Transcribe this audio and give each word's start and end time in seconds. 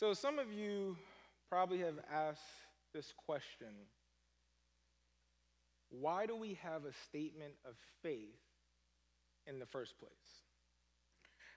So, 0.00 0.14
some 0.14 0.38
of 0.38 0.50
you 0.50 0.96
probably 1.50 1.80
have 1.80 1.98
asked 2.10 2.40
this 2.94 3.12
question 3.26 3.68
Why 5.90 6.24
do 6.24 6.34
we 6.34 6.58
have 6.62 6.86
a 6.86 6.92
statement 7.06 7.52
of 7.66 7.74
faith 8.02 8.40
in 9.46 9.58
the 9.58 9.66
first 9.66 9.98
place? 9.98 10.10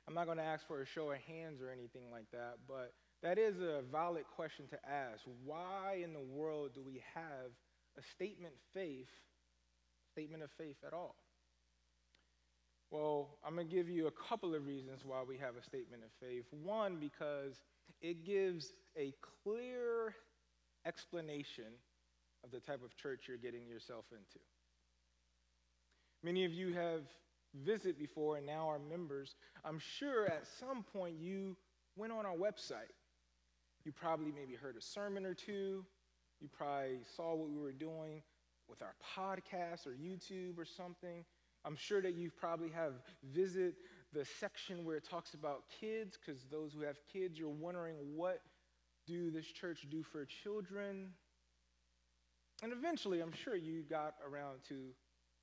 I'm 0.06 0.13
not 0.13 0.26
going 0.26 0.40
to 0.40 0.44
ask 0.44 0.67
for 0.67 0.81
a 0.81 0.85
show 0.85 1.12
of 1.12 1.19
hands 1.19 1.62
or 1.62 1.71
anything 1.71 2.12
like 2.12 2.29
that, 2.33 2.56
but 2.67 2.92
that 3.21 3.37
is 3.37 3.62
a 3.62 3.81
valid 3.90 4.26
question 4.35 4.67
to 4.71 4.78
ask. 4.91 5.21
Why 5.46 6.01
in 6.03 6.12
the 6.12 6.19
world 6.19 6.71
do 6.75 6.83
we 6.83 7.01
have 7.15 7.51
a 7.97 8.01
statement 8.12 8.55
faith, 8.73 9.07
statement 10.12 10.44
of 10.44 10.49
faith 10.57 10.75
at 10.85 10.91
all? 10.91 11.15
Well, 12.91 13.37
I'm 13.47 13.55
going 13.55 13.69
to 13.69 13.73
give 13.73 13.87
you 13.87 14.07
a 14.07 14.12
couple 14.12 14.53
of 14.53 14.67
reasons 14.67 15.03
why 15.05 15.23
we 15.25 15.37
have 15.37 15.55
a 15.55 15.63
statement 15.63 16.03
of 16.03 16.09
faith. 16.20 16.44
One, 16.52 16.98
because 16.99 17.54
it 18.02 18.26
gives 18.26 18.73
a 18.98 19.14
clear 19.44 20.16
explanation 20.86 21.66
of 22.44 22.52
the 22.52 22.60
type 22.60 22.84
of 22.84 22.96
church 22.96 23.26
you're 23.28 23.38
getting 23.38 23.68
yourself 23.68 24.05
into. 24.12 24.40
Many 26.24 26.46
of 26.46 26.54
you 26.54 26.74
have 26.74 27.02
visited 27.64 27.98
before 27.98 28.38
and 28.38 28.46
now 28.46 28.70
are 28.70 28.80
members. 28.80 29.36
I'm 29.64 29.80
sure 29.80 30.26
at 30.26 30.48
some 30.60 30.84
point 30.84 31.16
you 31.20 31.55
went 31.96 32.12
on 32.12 32.26
our 32.26 32.36
website. 32.36 32.94
You 33.86 33.91
probably 33.91 34.32
maybe 34.32 34.54
heard 34.55 34.77
a 34.77 34.82
sermon 34.82 35.26
or 35.26 35.34
two. 35.34 35.86
You 36.40 36.50
probably 36.50 37.00
saw 37.16 37.36
what 37.36 37.50
we 37.50 37.60
were 37.60 37.72
doing 37.72 38.22
with 38.68 38.82
our 38.82 38.96
podcast 39.16 39.86
or 39.86 39.91
YouTube 39.91 40.58
or 40.58 40.66
something. 40.66 41.26
I'm 41.66 41.76
sure 41.76 42.02
that 42.02 42.16
you 42.16 42.32
probably 42.32 42.70
have 42.70 42.94
visited 43.34 43.76
the 44.13 44.26
section 44.40 44.85
where 44.85 44.95
it 44.95 45.08
talks 45.09 45.34
about 45.34 45.63
kids, 45.80 46.17
because 46.17 46.44
those 46.52 46.73
who 46.73 46.81
have 46.81 46.98
kids, 47.12 47.38
you're 47.38 47.49
wondering 47.49 47.95
what 48.16 48.41
do 49.08 49.32
this 49.32 49.46
church 49.46 49.85
do 49.90 50.04
for 50.04 50.26
children? 50.43 51.10
And 52.62 52.71
eventually, 52.71 53.21
I'm 53.21 53.34
sure 53.34 53.55
you 53.55 53.84
got 53.84 54.15
around 54.26 54.60
to 54.70 54.90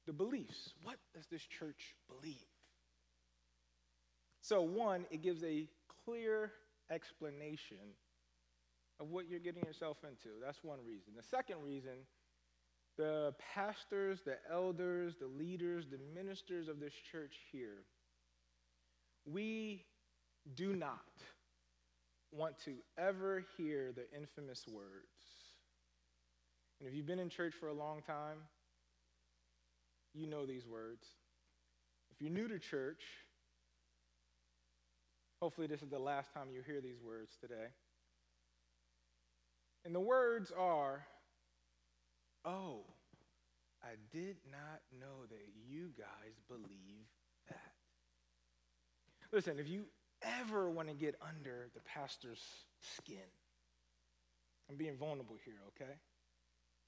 the 0.07 0.13
beliefs. 0.13 0.73
What 0.83 0.97
does 1.15 1.27
this 1.27 1.43
church 1.43 1.95
believe? 2.09 2.37
So, 4.41 4.63
one, 4.63 5.05
it 5.11 5.23
gives 5.23 5.45
a 5.45 5.69
clear 6.05 6.53
explanation 6.91 7.77
of 8.99 9.11
what 9.11 9.29
you're 9.29 9.41
getting 9.41 9.65
yourself 9.65 9.99
into. 10.03 10.29
That's 10.43 10.63
one 10.63 10.79
reason. 10.87 11.13
The 11.17 11.23
second 11.23 11.57
reason 11.63 11.93
the 12.97 13.33
pastors, 13.55 14.21
the 14.27 14.37
elders, 14.51 15.15
the 15.19 15.27
leaders, 15.27 15.87
the 15.91 16.01
ministers 16.15 16.69
of 16.69 16.81
this 16.81 16.93
church 16.93 17.37
here, 17.51 17.85
we 19.25 19.85
do 20.55 20.75
not 20.75 20.99
want 22.33 22.59
to 22.65 22.75
ever 22.99 23.45
hear 23.57 23.93
the 23.93 24.05
infamous 24.17 24.65
words. 24.69 25.11
And 26.79 26.89
if 26.89 26.95
you've 26.95 27.07
been 27.07 27.19
in 27.19 27.29
church 27.29 27.55
for 27.59 27.69
a 27.69 27.75
long 27.75 28.03
time, 28.03 28.39
you 30.15 30.27
know 30.27 30.47
these 30.47 30.67
words. 30.67 31.07
If 32.11 32.21
you're 32.21 32.31
new 32.31 32.49
to 32.49 32.59
church, 32.59 33.03
hopefully 35.41 35.67
this 35.67 35.83
is 35.83 35.91
the 35.91 35.99
last 35.99 36.33
time 36.33 36.49
you 36.53 36.63
hear 36.67 36.81
these 36.81 37.01
words 37.03 37.37
today. 37.41 37.69
And 39.85 39.95
the 39.95 40.01
words 40.01 40.53
are, 40.57 41.05
Oh, 42.45 42.85
I 43.83 43.97
did 44.13 44.37
not 44.51 44.81
know 44.99 45.27
that 45.29 45.49
you 45.69 45.91
guys 45.99 46.41
believe. 46.49 47.00
Listen, 49.33 49.59
if 49.59 49.69
you 49.69 49.85
ever 50.41 50.69
want 50.69 50.89
to 50.89 50.95
get 50.95 51.15
under 51.27 51.69
the 51.75 51.81
pastor's 51.81 52.43
skin, 52.97 53.17
I'm 54.69 54.77
being 54.77 54.97
vulnerable 54.97 55.37
here, 55.45 55.55
okay? 55.69 55.93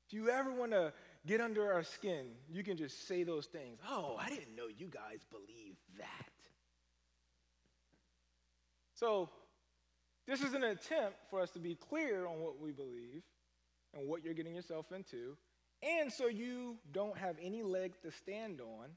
If 0.07 0.13
you 0.13 0.29
ever 0.29 0.53
want 0.53 0.73
to 0.73 0.93
get 1.27 1.41
under 1.41 1.73
our 1.73 1.83
skin, 1.83 2.27
you 2.51 2.63
can 2.63 2.77
just 2.77 3.07
say 3.07 3.23
those 3.23 3.47
things. 3.47 3.79
Oh, 3.89 4.17
I 4.19 4.29
didn't 4.29 4.57
know 4.57 4.67
you 4.77 4.87
guys 4.87 5.25
believe 5.31 5.77
that. 5.99 6.33
So, 8.95 9.29
this 10.27 10.43
is 10.43 10.55
an 10.55 10.65
attempt 10.65 11.19
for 11.31 11.41
us 11.41 11.51
to 11.51 11.59
be 11.59 11.75
clear 11.75 12.27
on 12.27 12.41
what 12.41 12.61
we 12.61 12.73
believe 12.73 13.23
and 13.95 14.09
what 14.09 14.25
you're 14.25 14.35
getting 14.35 14.55
yourself 14.55 14.93
into, 14.93 15.37
and 15.83 16.13
so 16.13 16.27
you 16.27 16.77
don't 16.93 17.17
have 17.19 17.37
any 17.43 17.63
leg 17.63 17.95
to 18.03 18.13
stand 18.13 18.61
on 18.61 18.89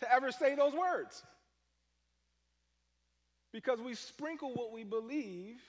to 0.00 0.12
ever 0.12 0.30
say 0.32 0.54
those 0.54 0.72
words. 0.72 1.22
Because 3.56 3.80
we 3.80 3.94
sprinkle 3.94 4.52
what 4.52 4.70
we 4.70 4.84
believe 4.84 5.62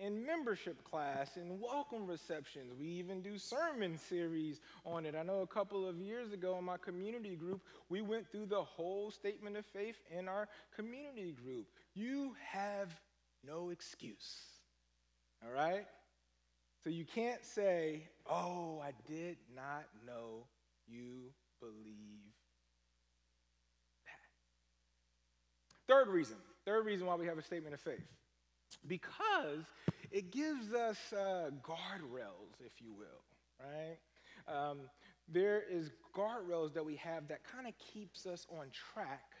in 0.00 0.26
membership 0.26 0.82
class, 0.82 1.36
in 1.36 1.60
welcome 1.60 2.04
receptions. 2.04 2.74
We 2.76 2.88
even 2.88 3.22
do 3.22 3.38
sermon 3.38 3.96
series 3.96 4.58
on 4.84 5.06
it. 5.06 5.14
I 5.14 5.22
know 5.22 5.42
a 5.42 5.46
couple 5.46 5.88
of 5.88 6.00
years 6.00 6.32
ago 6.32 6.58
in 6.58 6.64
my 6.64 6.78
community 6.78 7.36
group, 7.36 7.60
we 7.88 8.00
went 8.00 8.28
through 8.32 8.46
the 8.46 8.64
whole 8.64 9.12
statement 9.12 9.56
of 9.56 9.64
faith 9.66 9.94
in 10.10 10.26
our 10.26 10.48
community 10.74 11.30
group. 11.30 11.68
You 11.94 12.34
have 12.44 12.88
no 13.46 13.70
excuse. 13.70 14.40
All 15.44 15.52
right? 15.52 15.86
So 16.82 16.90
you 16.90 17.04
can't 17.04 17.44
say, 17.44 18.08
oh, 18.28 18.82
I 18.82 18.90
did 19.08 19.36
not 19.54 19.84
know 20.04 20.48
you 20.88 21.30
believe 21.60 22.34
that. 24.06 25.94
Third 25.94 26.08
reason, 26.08 26.38
third 26.64 26.86
reason 26.86 27.06
why 27.06 27.14
we 27.14 27.26
have 27.26 27.38
a 27.38 27.42
statement 27.42 27.74
of 27.74 27.80
faith. 27.80 28.06
Because 28.86 29.64
it 30.10 30.30
gives 30.30 30.72
us 30.72 30.98
uh, 31.12 31.50
guardrails, 31.62 32.60
if 32.64 32.80
you 32.80 32.92
will, 32.92 33.22
right? 33.60 33.98
Um, 34.48 34.78
there 35.28 35.62
is 35.70 35.90
guardrails 36.14 36.74
that 36.74 36.84
we 36.84 36.96
have 36.96 37.28
that 37.28 37.40
kind 37.44 37.66
of 37.66 37.74
keeps 37.78 38.26
us 38.26 38.46
on 38.50 38.66
track 38.94 39.32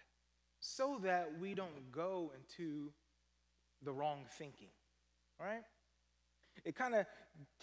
so 0.60 1.00
that 1.02 1.30
we 1.40 1.54
don't 1.54 1.90
go 1.90 2.32
into 2.36 2.92
the 3.82 3.92
wrong 3.92 4.20
thinking, 4.38 4.68
right? 5.40 5.62
It 6.64 6.76
kind 6.76 6.94
of 6.94 7.06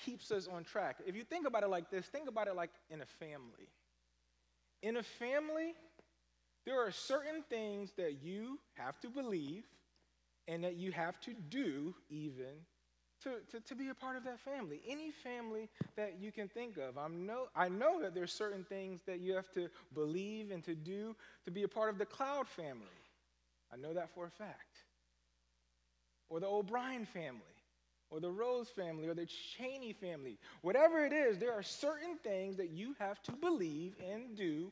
keeps 0.04 0.32
us 0.32 0.48
on 0.52 0.64
track. 0.64 0.98
If 1.06 1.16
you 1.16 1.24
think 1.24 1.48
about 1.48 1.64
it 1.64 1.70
like 1.70 1.90
this, 1.90 2.06
think 2.08 2.28
about 2.28 2.48
it 2.48 2.56
like 2.56 2.72
in 2.90 3.02
a 3.02 3.06
family. 3.06 3.70
In 4.82 4.98
a 4.98 5.04
family, 5.04 5.74
there 6.66 6.86
are 6.86 6.92
certain 6.92 7.44
things 7.50 7.92
that 7.98 8.22
you 8.22 8.60
have 8.74 9.00
to 9.00 9.10
believe 9.10 9.64
and 10.48 10.64
that 10.64 10.76
you 10.76 10.92
have 10.92 11.20
to 11.22 11.34
do, 11.50 11.94
even 12.10 12.66
to, 13.24 13.32
to, 13.52 13.60
to, 13.62 13.76
be 13.76 13.90
a 13.90 13.94
part 13.94 14.18
of 14.18 14.24
that 14.24 14.40
family. 14.40 14.82
Any 14.88 15.12
family 15.12 15.70
that 15.96 16.16
you 16.20 16.32
can 16.32 16.48
think 16.48 16.78
of. 16.78 16.98
I'm 16.98 17.26
no, 17.26 17.48
I 17.56 17.70
know 17.70 18.02
that 18.02 18.16
there's 18.16 18.32
certain 18.32 18.64
things 18.64 19.02
that 19.06 19.20
you 19.20 19.34
have 19.34 19.52
to 19.52 19.70
believe 19.94 20.52
and 20.52 20.64
to 20.64 20.76
do 20.76 21.16
to 21.46 21.52
be 21.52 21.64
a 21.64 21.68
part 21.68 21.90
of 21.90 21.98
the 21.98 22.06
Cloud 22.06 22.48
family. 22.48 22.86
I 23.72 23.78
know 23.78 23.94
that 23.94 24.10
for 24.16 24.26
a 24.26 24.32
fact. 24.32 24.84
Or 26.30 26.40
the 26.40 26.48
O'Brien 26.48 27.06
family 27.06 27.42
or 28.12 28.20
the 28.20 28.30
Rose 28.32 28.70
family 28.70 29.08
or 29.08 29.14
the 29.14 29.28
Cheney 29.28 29.94
family, 29.94 30.40
whatever 30.62 31.06
it 31.06 31.14
is, 31.14 31.38
there 31.38 31.54
are 31.54 31.64
certain 31.64 32.18
things 32.24 32.58
that 32.58 32.72
you 32.72 32.96
have 33.00 33.22
to 33.24 33.32
believe 33.34 33.94
and 34.12 34.36
do 34.36 34.72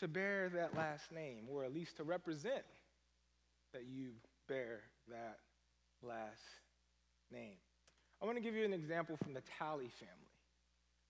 to 0.00 0.08
bear 0.08 0.48
that 0.50 0.76
last 0.76 1.10
name, 1.12 1.44
or 1.50 1.64
at 1.64 1.74
least 1.74 1.96
to 1.96 2.04
represent 2.04 2.64
that 3.72 3.84
you 3.86 4.10
bear 4.48 4.80
that 5.08 5.38
last 6.02 6.42
name. 7.32 7.56
I 8.22 8.26
want 8.26 8.36
to 8.36 8.42
give 8.42 8.54
you 8.54 8.64
an 8.64 8.72
example 8.72 9.16
from 9.22 9.34
the 9.34 9.42
Talley 9.58 9.90
family 9.98 10.32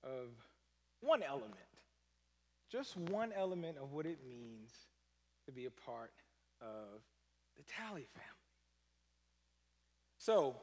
of 0.05 0.29
one 1.01 1.23
element, 1.23 1.55
just 2.71 2.97
one 2.97 3.33
element 3.37 3.79
of 3.81 3.93
what 3.93 4.07
it 4.07 4.19
means 4.29 4.71
to 5.47 5.53
be 5.53 5.67
a 5.67 5.71
part 5.71 6.13
of 6.61 7.01
the 7.57 7.63
Talley 7.63 8.07
family. 8.15 8.29
So, 10.19 10.57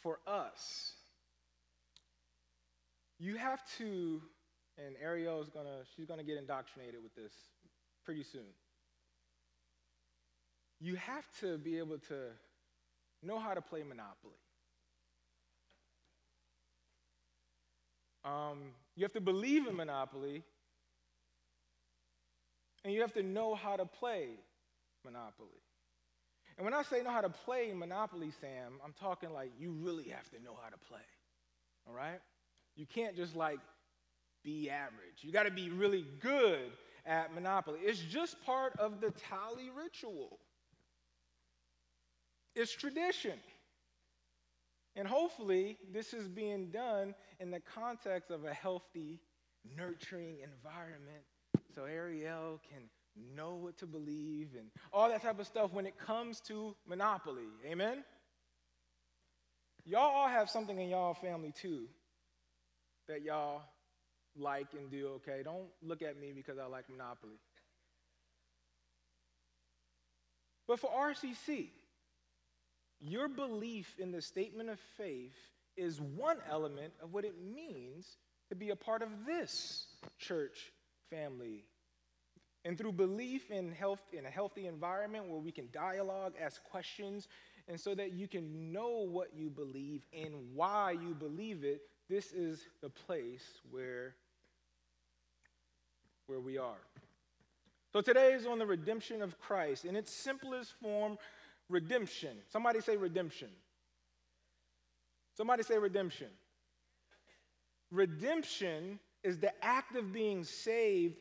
for 0.00 0.20
us, 0.26 0.92
you 3.18 3.36
have 3.36 3.60
to, 3.78 4.22
and 4.84 4.94
Ariel 5.02 5.40
is 5.40 5.48
gonna, 5.48 5.82
she's 5.94 6.06
gonna 6.06 6.24
get 6.24 6.36
indoctrinated 6.36 7.02
with 7.02 7.14
this 7.14 7.32
pretty 8.04 8.22
soon. 8.22 8.52
You 10.80 10.96
have 10.96 11.24
to 11.40 11.58
be 11.58 11.78
able 11.78 11.98
to 12.08 12.30
know 13.22 13.38
how 13.38 13.54
to 13.54 13.62
play 13.62 13.82
Monopoly. 13.82 14.34
Um, 18.24 18.72
you 18.96 19.04
have 19.04 19.12
to 19.12 19.20
believe 19.20 19.66
in 19.66 19.76
Monopoly, 19.76 20.42
and 22.84 22.92
you 22.92 23.00
have 23.00 23.12
to 23.14 23.22
know 23.22 23.54
how 23.54 23.76
to 23.76 23.86
play 23.86 24.30
Monopoly. 25.04 25.62
And 26.58 26.64
when 26.64 26.74
I 26.74 26.82
say 26.82 27.02
know 27.02 27.10
how 27.10 27.20
to 27.20 27.28
play 27.28 27.72
Monopoly, 27.72 28.32
Sam, 28.40 28.80
I'm 28.84 28.94
talking 28.98 29.32
like 29.32 29.52
you 29.58 29.72
really 29.72 30.08
have 30.08 30.28
to 30.30 30.42
know 30.42 30.58
how 30.60 30.70
to 30.70 30.78
play. 30.88 31.04
All 31.86 31.94
right? 31.94 32.20
You 32.74 32.86
can't 32.86 33.14
just 33.14 33.36
like 33.36 33.60
be 34.46 34.70
average. 34.70 35.18
You 35.22 35.32
got 35.32 35.42
to 35.42 35.50
be 35.50 35.68
really 35.70 36.06
good 36.20 36.70
at 37.04 37.34
Monopoly. 37.34 37.80
It's 37.82 38.00
just 38.00 38.40
part 38.44 38.72
of 38.78 39.00
the 39.00 39.10
Talley 39.10 39.70
ritual. 39.76 40.38
it's 42.54 42.72
tradition. 42.72 43.38
And 44.94 45.06
hopefully, 45.06 45.76
this 45.92 46.14
is 46.14 46.26
being 46.26 46.70
done 46.70 47.14
in 47.38 47.50
the 47.50 47.60
context 47.60 48.30
of 48.30 48.44
a 48.44 48.54
healthy, 48.54 49.20
nurturing 49.76 50.38
environment 50.42 51.24
so 51.74 51.84
Ariel 51.84 52.60
can 52.70 52.84
know 53.34 53.56
what 53.56 53.76
to 53.78 53.86
believe 53.86 54.50
and 54.56 54.68
all 54.92 55.08
that 55.10 55.22
type 55.22 55.38
of 55.38 55.46
stuff 55.46 55.72
when 55.72 55.86
it 55.86 55.98
comes 55.98 56.40
to 56.42 56.74
Monopoly. 56.86 57.48
Amen? 57.66 58.04
Y'all 59.84 60.14
all 60.14 60.28
have 60.28 60.48
something 60.48 60.78
in 60.78 60.88
y'all 60.88 61.14
family 61.14 61.52
too 61.52 61.86
that 63.08 63.22
y'all 63.22 63.62
like 64.38 64.68
and 64.72 64.90
do, 64.90 65.08
okay? 65.16 65.42
Don't 65.42 65.68
look 65.82 66.02
at 66.02 66.20
me 66.20 66.32
because 66.34 66.58
I 66.58 66.66
like 66.66 66.88
Monopoly. 66.88 67.38
But 70.66 70.80
for 70.80 70.90
RCC, 70.90 71.68
your 73.00 73.28
belief 73.28 73.94
in 73.98 74.10
the 74.10 74.22
statement 74.22 74.68
of 74.70 74.78
faith 74.96 75.36
is 75.76 76.00
one 76.00 76.38
element 76.50 76.92
of 77.02 77.12
what 77.12 77.24
it 77.24 77.34
means 77.54 78.16
to 78.48 78.54
be 78.54 78.70
a 78.70 78.76
part 78.76 79.02
of 79.02 79.08
this 79.26 79.86
church 80.18 80.72
family. 81.10 81.64
And 82.64 82.76
through 82.76 82.92
belief 82.92 83.50
in 83.50 83.70
health 83.70 84.00
in 84.12 84.26
a 84.26 84.30
healthy 84.30 84.66
environment 84.66 85.28
where 85.28 85.38
we 85.38 85.52
can 85.52 85.68
dialogue, 85.72 86.32
ask 86.42 86.62
questions, 86.64 87.28
and 87.68 87.78
so 87.78 87.94
that 87.94 88.12
you 88.12 88.26
can 88.26 88.72
know 88.72 89.06
what 89.08 89.28
you 89.34 89.50
believe 89.50 90.04
and 90.12 90.32
why 90.54 90.92
you 90.92 91.14
believe 91.14 91.64
it, 91.64 91.82
this 92.08 92.32
is 92.32 92.66
the 92.82 92.90
place 92.90 93.44
where, 93.70 94.14
where 96.26 96.40
we 96.40 96.58
are. 96.58 96.80
So 97.92 98.00
today 98.00 98.32
is 98.32 98.46
on 98.46 98.58
the 98.58 98.66
redemption 98.66 99.22
of 99.22 99.38
Christ. 99.38 99.84
In 99.84 99.96
its 99.96 100.12
simplest 100.12 100.74
form, 100.82 101.18
redemption. 101.68 102.36
Somebody 102.48 102.80
say 102.80 102.96
redemption. 102.96 103.48
Somebody 105.36 105.62
say 105.62 105.78
redemption. 105.78 106.28
Redemption 107.90 108.98
is 109.22 109.38
the 109.38 109.52
act 109.64 109.96
of 109.96 110.12
being 110.12 110.44
saved, 110.44 111.16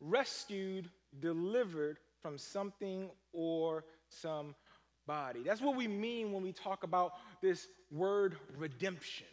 rescued, 0.00 0.90
delivered 1.20 1.98
from 2.20 2.36
something 2.36 3.08
or 3.32 3.84
somebody. 4.08 5.42
That's 5.44 5.60
what 5.60 5.76
we 5.76 5.88
mean 5.88 6.32
when 6.32 6.42
we 6.42 6.52
talk 6.52 6.82
about 6.84 7.12
this 7.40 7.68
word 7.90 8.36
redemption. 8.56 9.26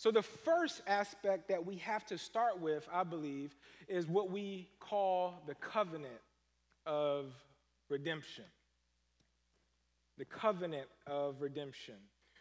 So, 0.00 0.10
the 0.10 0.22
first 0.22 0.80
aspect 0.86 1.48
that 1.48 1.66
we 1.66 1.76
have 1.76 2.06
to 2.06 2.16
start 2.16 2.58
with, 2.58 2.88
I 2.90 3.04
believe, 3.04 3.54
is 3.86 4.06
what 4.06 4.30
we 4.30 4.66
call 4.80 5.34
the 5.46 5.54
covenant 5.56 6.22
of 6.86 7.26
redemption. 7.90 8.46
The 10.16 10.24
covenant 10.24 10.88
of 11.06 11.42
redemption. 11.42 11.96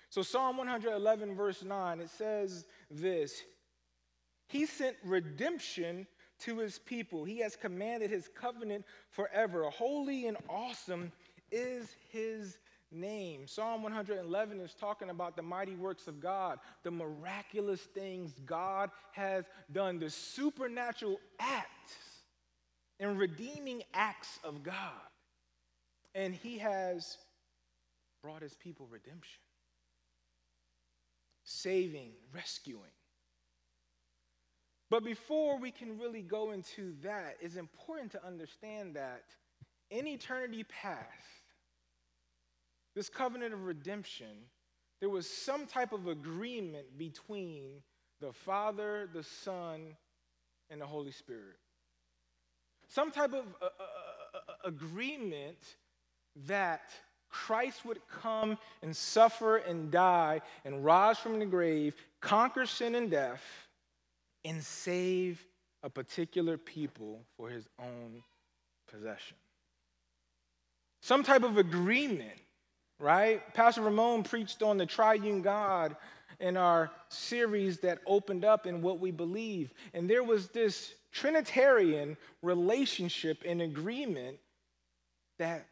So, 0.09 0.21
Psalm 0.21 0.56
111, 0.56 1.35
verse 1.35 1.61
9, 1.61 2.00
it 2.00 2.09
says 2.11 2.65
this 2.89 3.44
He 4.47 4.65
sent 4.65 4.95
redemption 5.03 6.07
to 6.44 6.59
his 6.59 6.79
people, 6.79 7.25
He 7.25 7.39
has 7.39 7.57
commanded 7.57 8.09
his 8.09 8.29
covenant 8.33 8.85
forever. 9.09 9.69
Holy 9.69 10.27
and 10.27 10.38
awesome 10.47 11.11
is 11.51 11.94
his 12.09 12.57
name. 12.91 13.47
Psalm 13.47 13.83
111 13.83 14.59
is 14.59 14.74
talking 14.74 15.09
about 15.09 15.36
the 15.36 15.41
mighty 15.41 15.75
works 15.75 16.07
of 16.07 16.19
God, 16.19 16.59
the 16.83 16.91
miraculous 16.91 17.81
things 17.81 18.33
God 18.45 18.89
has 19.12 19.45
done, 19.71 20.00
the 20.00 20.09
supernatural 20.09 21.19
acts 21.39 21.95
and 23.00 23.18
redeeming 23.18 23.83
acts 23.94 24.39
of 24.44 24.63
God. 24.63 24.75
And 26.15 26.33
He 26.33 26.57
has 26.59 27.18
brought 28.24 28.41
His 28.41 28.56
people 28.56 28.88
redemption, 28.89 29.42
saving, 31.44 32.12
rescuing. 32.33 32.81
But 34.89 35.03
before 35.03 35.59
we 35.59 35.69
can 35.69 36.00
really 36.00 36.24
go 36.24 36.51
into 36.51 36.95
that, 37.03 37.38
it's 37.42 37.56
important 37.56 38.12
to 38.13 38.25
understand 38.25 38.95
that 38.95 39.24
in 39.92 40.07
eternity 40.07 40.63
past, 40.63 41.38
this 42.95 43.09
covenant 43.09 43.53
of 43.53 43.65
redemption, 43.65 44.50
there 45.00 45.09
was 45.09 45.30
some 45.30 45.65
type 45.65 45.94
of 45.94 46.07
agreement 46.07 46.97
between 46.97 47.81
the 48.19 48.33
Father, 48.33 49.09
the 49.13 49.24
Son, 49.24 49.95
and 50.69 50.81
the 50.81 50.86
Holy 50.86 51.12
Spirit. 51.12 51.57
Some 52.88 53.12
type 53.12 53.33
of 53.33 53.45
uh, 53.62 53.65
uh, 53.65 53.68
uh, 53.68 54.53
agreement 54.65 55.57
that 56.47 56.89
Christ 57.30 57.86
would 57.86 58.00
come 58.07 58.57
and 58.81 58.95
suffer 58.95 59.57
and 59.57 59.92
die 59.92 60.42
and 60.65 60.83
rise 60.83 61.19
from 61.19 61.39
the 61.39 61.45
grave, 61.45 61.95
conquer 62.19 62.65
sin 62.65 62.95
and 62.95 63.09
death, 63.09 63.44
and 64.44 64.63
save 64.63 65.45
a 65.83 65.89
particular 65.89 66.57
people 66.57 67.21
for 67.38 67.50
his 67.50 67.68
own 67.80 68.24
possession. 68.92 69.38
Some 71.01 71.24
type 71.24 71.44
of 71.44 71.57
agreement 71.57 72.39
right? 73.00 73.42
Pastor 73.54 73.81
Ramon 73.81 74.24
preached 74.24 74.62
on 74.62 74.78
the 74.78 74.86
triune 74.86 75.42
God 75.42 75.96
in 76.40 76.57
our 76.57 76.92
series 77.10 77.80
that 77.80 78.00
opened 78.06 78.46
up 78.46 78.66
in 78.66 78.81
what 78.81 79.00
we 79.00 79.12
believe. 79.12 79.74
And 79.94 80.10
there 80.10 80.24
was 80.24 80.50
this 80.50 80.94
Trinitarian 81.12 82.16
relationship 82.42 83.44
and 83.46 83.62
agreement 83.62 84.38
that 85.38 85.66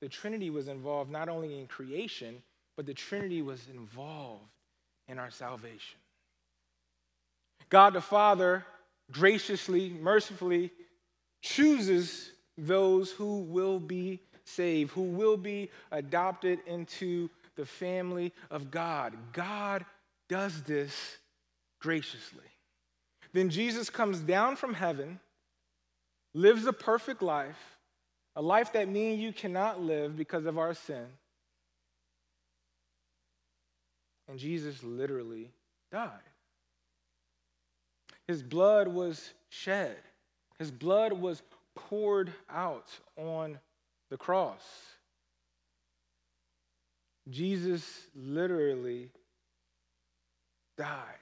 the 0.00 0.08
Trinity 0.08 0.50
was 0.50 0.68
involved 0.68 1.10
not 1.10 1.28
only 1.28 1.58
in 1.58 1.66
creation, 1.66 2.42
but 2.76 2.86
the 2.86 2.94
Trinity 2.94 3.42
was 3.42 3.68
involved 3.68 4.44
in 5.08 5.18
our 5.18 5.30
salvation. 5.30 5.98
God 7.68 7.94
the 7.94 8.00
Father 8.00 8.64
graciously, 9.10 9.90
mercifully 9.90 10.70
chooses 11.42 12.32
those 12.58 13.10
who 13.10 13.38
will 13.42 13.78
be 13.78 14.20
saved, 14.46 14.92
who 14.92 15.02
will 15.02 15.36
be 15.36 15.70
adopted 15.90 16.60
into 16.66 17.28
the 17.56 17.66
family 17.66 18.32
of 18.50 18.70
God. 18.70 19.14
God 19.32 19.84
does 20.28 20.62
this 20.62 21.18
graciously. 21.80 22.44
Then 23.32 23.50
Jesus 23.50 23.90
comes 23.90 24.20
down 24.20 24.56
from 24.56 24.74
heaven, 24.74 25.20
lives 26.32 26.66
a 26.66 26.72
perfect 26.72 27.22
life, 27.22 27.78
a 28.34 28.42
life 28.42 28.72
that 28.72 28.88
me 28.88 29.12
and 29.12 29.22
you 29.22 29.32
cannot 29.32 29.82
live 29.82 30.16
because 30.16 30.46
of 30.46 30.58
our 30.58 30.74
sin. 30.74 31.06
And 34.28 34.38
Jesus 34.38 34.82
literally 34.82 35.50
died. 35.90 36.10
His 38.26 38.42
blood 38.42 38.88
was 38.88 39.32
shed, 39.48 39.96
his 40.58 40.70
blood 40.70 41.12
was 41.12 41.42
poured 41.74 42.32
out 42.50 42.88
on 43.16 43.58
the 44.10 44.16
cross. 44.16 44.62
Jesus 47.28 48.06
literally 48.14 49.10
died. 50.76 51.18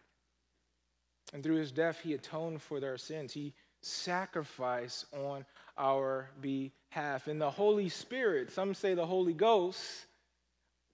And 1.32 1.42
through 1.42 1.56
his 1.56 1.72
death, 1.72 2.00
he 2.00 2.14
atoned 2.14 2.62
for 2.62 2.78
their 2.80 2.98
sins. 2.98 3.32
He 3.32 3.54
sacrificed 3.82 5.06
on 5.12 5.44
our 5.76 6.30
behalf. 6.40 7.26
And 7.26 7.40
the 7.40 7.50
Holy 7.50 7.88
Spirit, 7.88 8.52
some 8.52 8.74
say 8.74 8.94
the 8.94 9.06
Holy 9.06 9.32
Ghost, 9.32 10.06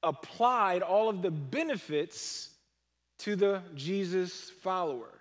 applied 0.03 0.83
all 0.83 1.09
of 1.09 1.23
the 1.23 1.31
benefits 1.31 2.51
to 3.19 3.37
the 3.37 3.63
Jesus 3.75 4.51
follower. 4.63 5.21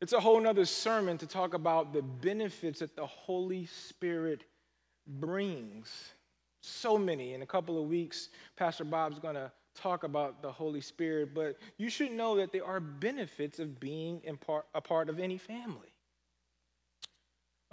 It's 0.00 0.12
a 0.12 0.20
whole 0.20 0.40
nother 0.40 0.66
sermon 0.66 1.16
to 1.18 1.26
talk 1.26 1.54
about 1.54 1.94
the 1.94 2.02
benefits 2.02 2.80
that 2.80 2.94
the 2.94 3.06
Holy 3.06 3.64
Spirit 3.66 4.44
brings. 5.06 6.12
So 6.62 6.96
many. 6.96 7.34
In 7.34 7.42
a 7.42 7.46
couple 7.46 7.80
of 7.80 7.88
weeks, 7.88 8.30
Pastor 8.56 8.84
Bob's 8.84 9.18
going 9.18 9.34
to 9.34 9.52
talk 9.74 10.04
about 10.04 10.40
the 10.40 10.50
Holy 10.50 10.80
Spirit, 10.80 11.34
but 11.34 11.58
you 11.76 11.90
should 11.90 12.12
know 12.12 12.36
that 12.36 12.52
there 12.52 12.64
are 12.64 12.80
benefits 12.80 13.58
of 13.58 13.78
being 13.80 14.22
part, 14.40 14.66
a 14.74 14.80
part 14.80 15.08
of 15.08 15.18
any 15.18 15.36
family. 15.36 15.92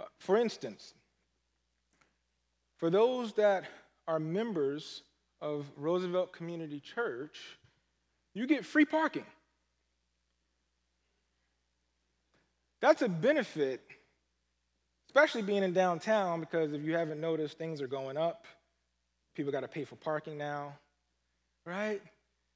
Uh, 0.00 0.04
for 0.18 0.36
instance, 0.36 0.94
for 2.78 2.90
those 2.90 3.32
that 3.34 3.64
are 4.08 4.18
members 4.18 5.02
of 5.40 5.66
Roosevelt 5.76 6.32
Community 6.32 6.80
Church, 6.80 7.58
you 8.34 8.46
get 8.46 8.66
free 8.66 8.84
parking. 8.84 9.26
That's 12.80 13.02
a 13.02 13.08
benefit 13.08 13.80
especially 15.12 15.42
being 15.42 15.62
in 15.62 15.74
downtown 15.74 16.40
because 16.40 16.72
if 16.72 16.82
you 16.82 16.96
haven't 16.96 17.20
noticed, 17.20 17.58
things 17.58 17.82
are 17.82 17.86
going 17.86 18.16
up. 18.16 18.46
People 19.36 19.52
got 19.52 19.60
to 19.60 19.68
pay 19.68 19.84
for 19.84 19.96
parking 19.96 20.38
now, 20.38 20.72
right? 21.66 22.00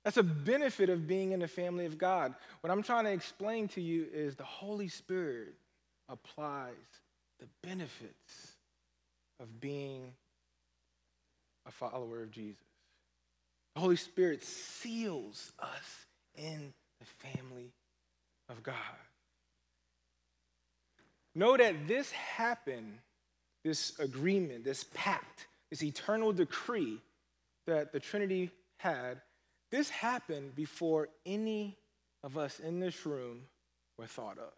That's 0.05 0.17
a 0.17 0.23
benefit 0.23 0.89
of 0.89 1.07
being 1.07 1.33
in 1.33 1.41
the 1.41 1.49
family 1.49 1.85
of 1.85 1.99
God. 1.99 2.35
What 2.63 2.71
I'm 2.71 2.83
trying 2.83 3.05
to 3.05 3.13
explain 3.13 3.69
to 3.69 3.83
you 3.83 4.07
is 4.11 4.37
the 4.37 4.45
Holy 4.45 4.89
Spirit 4.89 5.53
applies 6.09 6.73
the 7.41 7.47
benefits 7.63 8.57
of 9.39 9.61
being 9.61 10.13
a 11.67 11.71
follower 11.71 12.23
of 12.23 12.31
Jesus. 12.31 12.65
The 13.75 13.83
Holy 13.83 13.97
Spirit 13.97 14.43
seals 14.43 15.53
us 15.59 16.07
in 16.35 16.73
the 17.01 17.29
family 17.29 17.75
of 18.49 18.63
God. 18.63 18.75
Know 21.37 21.55
that 21.55 21.87
this 21.87 22.11
happened, 22.12 22.95
this 23.62 23.99
agreement, 23.99 24.64
this 24.64 24.85
pact, 24.95 25.47
this 25.69 25.83
eternal 25.83 26.33
decree 26.33 26.99
that 27.66 27.93
the 27.93 28.00
Trinity 28.00 28.50
had, 28.78 29.21
this 29.71 29.90
happened 29.90 30.57
before 30.57 31.11
any 31.26 31.76
of 32.25 32.38
us 32.38 32.59
in 32.59 32.81
this 32.81 33.05
room 33.05 33.43
were 33.99 34.07
thought 34.07 34.38
of. 34.38 34.52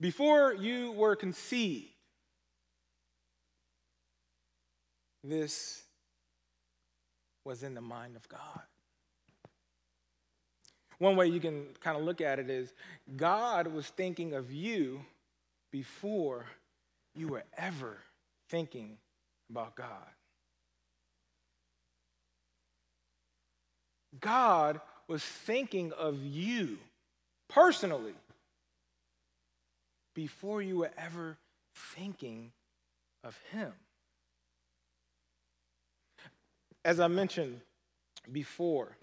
Before 0.00 0.52
you 0.52 0.90
were 0.90 1.14
conceived, 1.14 1.92
this 5.22 5.84
was 7.44 7.62
in 7.62 7.74
the 7.74 7.80
mind 7.80 8.16
of 8.16 8.28
God. 8.28 8.62
One 11.02 11.16
way 11.16 11.26
you 11.26 11.40
can 11.40 11.66
kind 11.80 11.96
of 11.96 12.04
look 12.04 12.20
at 12.20 12.38
it 12.38 12.48
is 12.48 12.72
God 13.16 13.66
was 13.66 13.88
thinking 13.88 14.34
of 14.34 14.52
you 14.52 15.00
before 15.72 16.46
you 17.16 17.26
were 17.26 17.42
ever 17.58 17.98
thinking 18.50 18.98
about 19.50 19.74
God. 19.74 19.88
God 24.20 24.80
was 25.08 25.24
thinking 25.24 25.90
of 25.98 26.24
you 26.24 26.78
personally 27.48 28.14
before 30.14 30.62
you 30.62 30.78
were 30.78 30.92
ever 30.96 31.36
thinking 31.96 32.52
of 33.24 33.36
Him. 33.50 33.72
As 36.84 37.00
I 37.00 37.08
mentioned 37.08 37.60
before, 38.30 38.96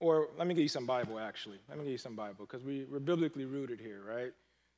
or 0.00 0.28
let 0.38 0.46
me 0.46 0.54
give 0.54 0.62
you 0.62 0.68
some 0.68 0.86
Bible 0.86 1.18
actually. 1.18 1.58
Let 1.68 1.78
me 1.78 1.84
give 1.84 1.92
you 1.92 1.98
some 1.98 2.14
Bible 2.14 2.46
because 2.46 2.64
we, 2.64 2.84
we're 2.84 3.00
biblically 3.00 3.44
rooted 3.44 3.80
here, 3.80 4.02
right? 4.06 4.32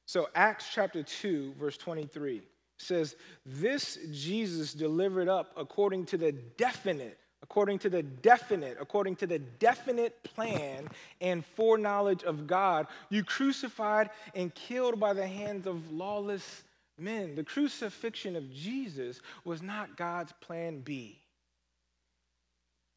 So, 0.07 0.29
Acts 0.35 0.67
chapter 0.73 1.03
2, 1.03 1.55
verse 1.59 1.77
23 1.77 2.43
says, 2.79 3.17
This 3.47 3.99
Jesus 4.11 4.73
delivered 4.73 5.29
up 5.29 5.53
according 5.57 6.07
to 6.07 6.17
the 6.17 6.33
definite, 6.33 7.19
according 7.43 7.79
to 7.81 7.91
the 7.91 8.03
definite, 8.03 8.77
according 8.81 9.17
to 9.17 9.27
the 9.27 9.39
definite 9.39 10.23
plan 10.25 10.89
and 11.21 11.45
foreknowledge 11.45 12.25
of 12.25 12.47
God, 12.47 12.87
you 13.09 13.23
crucified 13.23 14.11
and 14.35 14.55
killed 14.55 14.99
by 14.99 15.13
the 15.13 15.27
hands 15.27 15.67
of 15.67 15.93
lawless 15.93 16.65
men. 16.99 17.35
The 17.35 17.45
crucifixion 17.45 18.37
of 18.37 18.53
Jesus 18.53 19.21
was 19.45 19.63
not 19.63 19.97
God's 19.97 20.33
plan 20.41 20.81
B. 20.81 21.21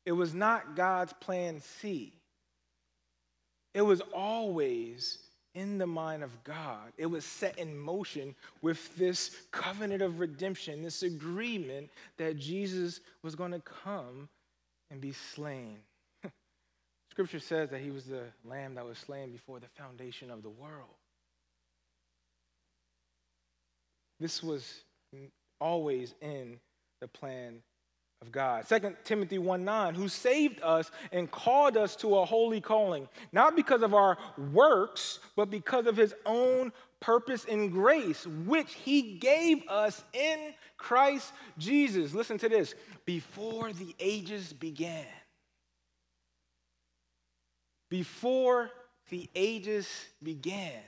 It 0.05 0.11
was 0.11 0.33
not 0.33 0.75
God's 0.75 1.13
plan 1.13 1.61
C. 1.61 2.13
It 3.73 3.81
was 3.81 4.01
always 4.13 5.17
in 5.55 5.77
the 5.77 5.87
mind 5.87 6.23
of 6.23 6.43
God. 6.43 6.91
It 6.97 7.05
was 7.05 7.25
set 7.25 7.57
in 7.57 7.77
motion 7.77 8.35
with 8.61 8.95
this 8.97 9.35
covenant 9.51 10.01
of 10.01 10.19
redemption, 10.19 10.81
this 10.81 11.03
agreement 11.03 11.89
that 12.17 12.37
Jesus 12.37 12.99
was 13.21 13.35
going 13.35 13.51
to 13.51 13.59
come 13.59 14.29
and 14.91 14.99
be 14.99 15.13
slain. 15.13 15.77
Scripture 17.11 17.39
says 17.39 17.69
that 17.69 17.81
he 17.81 17.91
was 17.91 18.05
the 18.05 18.23
lamb 18.45 18.75
that 18.75 18.85
was 18.85 18.97
slain 18.97 19.31
before 19.31 19.59
the 19.59 19.67
foundation 19.67 20.31
of 20.31 20.43
the 20.43 20.49
world. 20.49 20.89
This 24.19 24.41
was 24.41 24.83
always 25.59 26.13
in 26.21 26.59
the 27.01 27.07
plan 27.07 27.61
of 28.23 28.31
God. 28.31 28.65
2 28.67 28.95
Timothy 29.03 29.37
1 29.37 29.65
9, 29.65 29.95
who 29.95 30.07
saved 30.07 30.61
us 30.63 30.91
and 31.11 31.29
called 31.29 31.75
us 31.75 31.95
to 31.97 32.17
a 32.17 32.25
holy 32.25 32.61
calling, 32.61 33.07
not 33.33 33.55
because 33.55 33.81
of 33.81 33.93
our 33.93 34.17
works, 34.53 35.19
but 35.35 35.51
because 35.51 35.87
of 35.87 35.97
his 35.97 36.15
own 36.25 36.71
purpose 37.01 37.45
and 37.49 37.69
grace, 37.69 38.25
which 38.25 38.73
he 38.73 39.17
gave 39.17 39.67
us 39.67 40.01
in 40.13 40.53
Christ 40.77 41.33
Jesus. 41.57 42.13
Listen 42.13 42.37
to 42.37 42.47
this 42.47 42.75
before 43.05 43.73
the 43.73 43.93
ages 43.99 44.53
began. 44.53 45.05
Before 47.89 48.71
the 49.09 49.29
ages 49.35 49.89
began. 50.23 50.79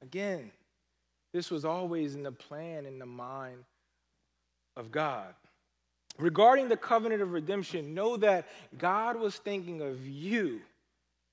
Again, 0.00 0.50
this 1.34 1.50
was 1.50 1.66
always 1.66 2.14
in 2.14 2.22
the 2.22 2.32
plan, 2.32 2.86
in 2.86 2.98
the 2.98 3.06
mind 3.06 3.64
of 4.78 4.90
God. 4.90 5.34
Regarding 6.20 6.68
the 6.68 6.76
covenant 6.76 7.22
of 7.22 7.32
redemption, 7.32 7.94
know 7.94 8.16
that 8.18 8.46
God 8.76 9.16
was 9.16 9.36
thinking 9.36 9.80
of 9.80 10.06
you 10.06 10.60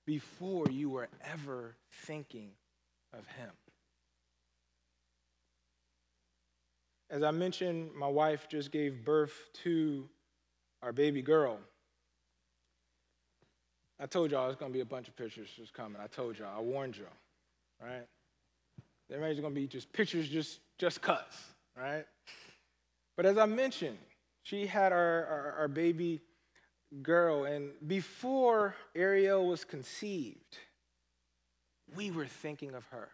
before 0.06 0.70
you 0.72 0.90
were 0.90 1.10
ever 1.26 1.76
thinking 2.06 2.52
of 3.14 3.28
Him. 3.28 3.50
As 7.10 7.22
I 7.22 7.32
mentioned, 7.32 7.92
my 7.96 8.08
wife 8.08 8.48
just 8.50 8.72
gave 8.72 9.04
birth 9.04 9.34
to 9.64 10.08
our 10.82 10.94
baby 10.94 11.22
girl. 11.22 11.58
I 14.00 14.06
told 14.06 14.32
y'all 14.32 14.50
it's 14.50 14.60
to 14.60 14.70
be 14.70 14.82
a 14.82 14.86
bunch 14.86 15.08
of 15.08 15.16
pictures 15.16 15.50
just 15.56 15.74
coming. 15.74 16.02
I 16.02 16.08
told 16.08 16.38
y'all. 16.38 16.56
I 16.56 16.62
warned 16.62 16.96
y'all, 16.98 17.08
right? 17.82 18.06
There's 19.10 19.40
going 19.40 19.54
to 19.54 19.60
be 19.60 19.68
just 19.68 19.92
pictures, 19.92 20.30
just, 20.30 20.60
just 20.78 21.02
cuts, 21.02 21.38
right? 21.76 22.06
But 23.16 23.26
as 23.26 23.38
I 23.38 23.46
mentioned, 23.46 23.98
she 24.48 24.66
had 24.66 24.94
our, 24.94 25.26
our, 25.26 25.56
our 25.60 25.68
baby 25.68 26.22
girl, 27.02 27.44
and 27.44 27.72
before 27.86 28.76
Ariel 28.96 29.46
was 29.46 29.66
conceived, 29.66 30.58
we 31.96 32.12
were 32.12 32.28
thinking 32.28 32.74
of 32.74 32.86
her 32.88 33.10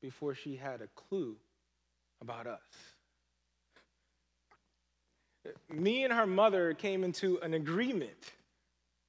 before 0.00 0.34
she 0.34 0.56
had 0.56 0.80
a 0.82 0.88
clue 0.96 1.36
about 2.20 2.48
us. 2.48 2.60
Me 5.70 6.02
and 6.02 6.12
her 6.12 6.26
mother 6.26 6.74
came 6.74 7.04
into 7.04 7.38
an 7.40 7.54
agreement 7.54 8.32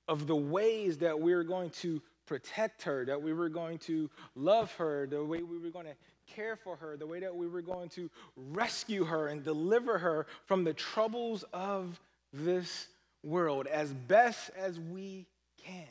of 0.07 0.27
the 0.27 0.35
ways 0.35 0.99
that 0.99 1.19
we 1.19 1.33
were 1.33 1.43
going 1.43 1.71
to 1.71 1.99
protect 2.27 2.83
her, 2.83 3.05
that 3.05 3.21
we 3.21 3.33
were 3.33 3.49
going 3.49 3.79
to 3.79 4.09
love 4.35 4.71
her, 4.75 5.07
the 5.07 5.23
way 5.23 5.41
we 5.41 5.57
were 5.57 5.69
going 5.69 5.85
to 5.85 5.95
care 6.27 6.55
for 6.55 6.75
her, 6.77 6.97
the 6.97 7.07
way 7.07 7.19
that 7.19 7.35
we 7.35 7.47
were 7.47 7.61
going 7.61 7.89
to 7.89 8.09
rescue 8.35 9.03
her 9.05 9.27
and 9.27 9.43
deliver 9.43 9.97
her 9.97 10.27
from 10.45 10.63
the 10.63 10.73
troubles 10.73 11.43
of 11.53 11.99
this 12.31 12.87
world 13.23 13.67
as 13.67 13.93
best 13.93 14.49
as 14.57 14.79
we 14.79 15.27
can. 15.63 15.87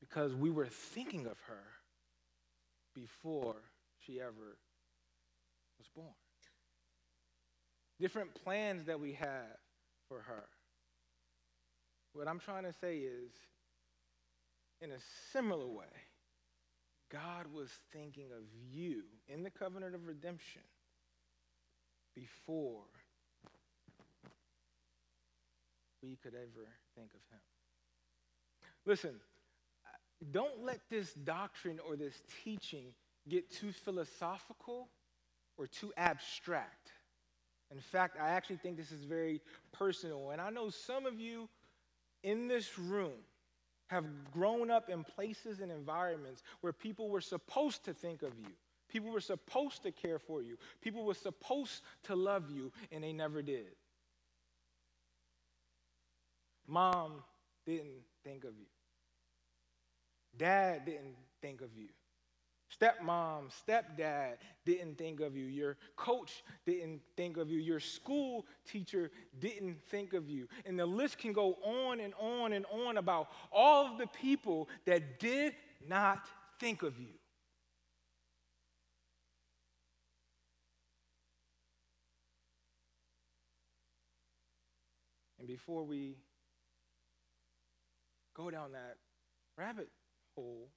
Because 0.00 0.34
we 0.34 0.50
were 0.50 0.66
thinking 0.66 1.26
of 1.26 1.38
her 1.48 1.64
before 2.94 3.56
she 4.06 4.20
ever 4.20 4.58
was 5.78 5.88
born. 5.94 6.08
Different 8.00 8.34
plans 8.34 8.86
that 8.86 9.00
we 9.00 9.12
have 9.12 9.58
for 10.08 10.20
her. 10.20 10.44
What 12.12 12.28
I'm 12.28 12.40
trying 12.40 12.64
to 12.64 12.72
say 12.72 12.98
is, 12.98 13.30
in 14.80 14.90
a 14.90 14.98
similar 15.32 15.66
way, 15.66 15.86
God 17.12 17.46
was 17.54 17.68
thinking 17.92 18.28
of 18.36 18.44
you 18.72 19.02
in 19.28 19.42
the 19.42 19.50
covenant 19.50 19.94
of 19.94 20.06
redemption 20.06 20.62
before 22.14 22.84
we 26.02 26.16
could 26.22 26.34
ever 26.34 26.66
think 26.96 27.10
of 27.10 27.20
him. 27.30 27.40
Listen, 28.86 29.14
don't 30.30 30.64
let 30.64 30.80
this 30.90 31.12
doctrine 31.12 31.78
or 31.86 31.96
this 31.96 32.22
teaching 32.44 32.86
get 33.28 33.50
too 33.50 33.72
philosophical 33.72 34.88
or 35.58 35.66
too 35.66 35.92
abstract. 35.96 36.92
In 37.70 37.78
fact, 37.78 38.18
I 38.20 38.30
actually 38.30 38.56
think 38.56 38.76
this 38.76 38.92
is 38.92 39.04
very 39.04 39.40
personal. 39.72 40.30
And 40.30 40.40
I 40.40 40.50
know 40.50 40.70
some 40.70 41.06
of 41.06 41.20
you 41.20 41.48
in 42.22 42.48
this 42.48 42.78
room 42.78 43.12
have 43.92 44.06
grown 44.32 44.70
up 44.70 44.88
in 44.88 45.04
places 45.04 45.60
and 45.60 45.70
environments 45.70 46.42
where 46.62 46.72
people 46.72 47.10
were 47.10 47.20
supposed 47.20 47.84
to 47.84 47.92
think 47.92 48.22
of 48.22 48.32
you. 48.38 48.48
People 48.88 49.10
were 49.10 49.20
supposed 49.20 49.82
to 49.82 49.92
care 49.92 50.18
for 50.18 50.42
you. 50.42 50.56
People 50.80 51.04
were 51.04 51.14
supposed 51.14 51.82
to 52.04 52.16
love 52.16 52.50
you, 52.50 52.72
and 52.90 53.04
they 53.04 53.12
never 53.12 53.42
did. 53.42 53.68
Mom 56.66 57.22
didn't 57.66 58.02
think 58.24 58.44
of 58.44 58.56
you. 58.58 58.66
Dad 60.38 60.86
didn't 60.86 61.16
think 61.42 61.60
of 61.60 61.76
you. 61.76 61.88
Stepmom, 62.80 63.50
stepdad 63.66 64.36
didn't 64.64 64.96
think 64.96 65.20
of 65.20 65.36
you. 65.36 65.46
Your 65.46 65.76
coach 65.96 66.42
didn't 66.64 67.00
think 67.16 67.36
of 67.36 67.50
you. 67.50 67.58
Your 67.58 67.80
school 67.80 68.46
teacher 68.66 69.10
didn't 69.40 69.80
think 69.90 70.14
of 70.14 70.28
you. 70.28 70.48
And 70.64 70.78
the 70.78 70.86
list 70.86 71.18
can 71.18 71.32
go 71.32 71.58
on 71.64 72.00
and 72.00 72.14
on 72.18 72.52
and 72.52 72.64
on 72.86 72.96
about 72.96 73.28
all 73.52 73.86
of 73.86 73.98
the 73.98 74.06
people 74.06 74.68
that 74.86 75.18
did 75.18 75.54
not 75.86 76.26
think 76.58 76.82
of 76.82 76.98
you. 76.98 77.08
And 85.38 85.48
before 85.48 85.82
we 85.84 86.16
go 88.34 88.48
down 88.48 88.72
that 88.72 88.96
rabbit 89.58 89.88
hole, 90.36 90.68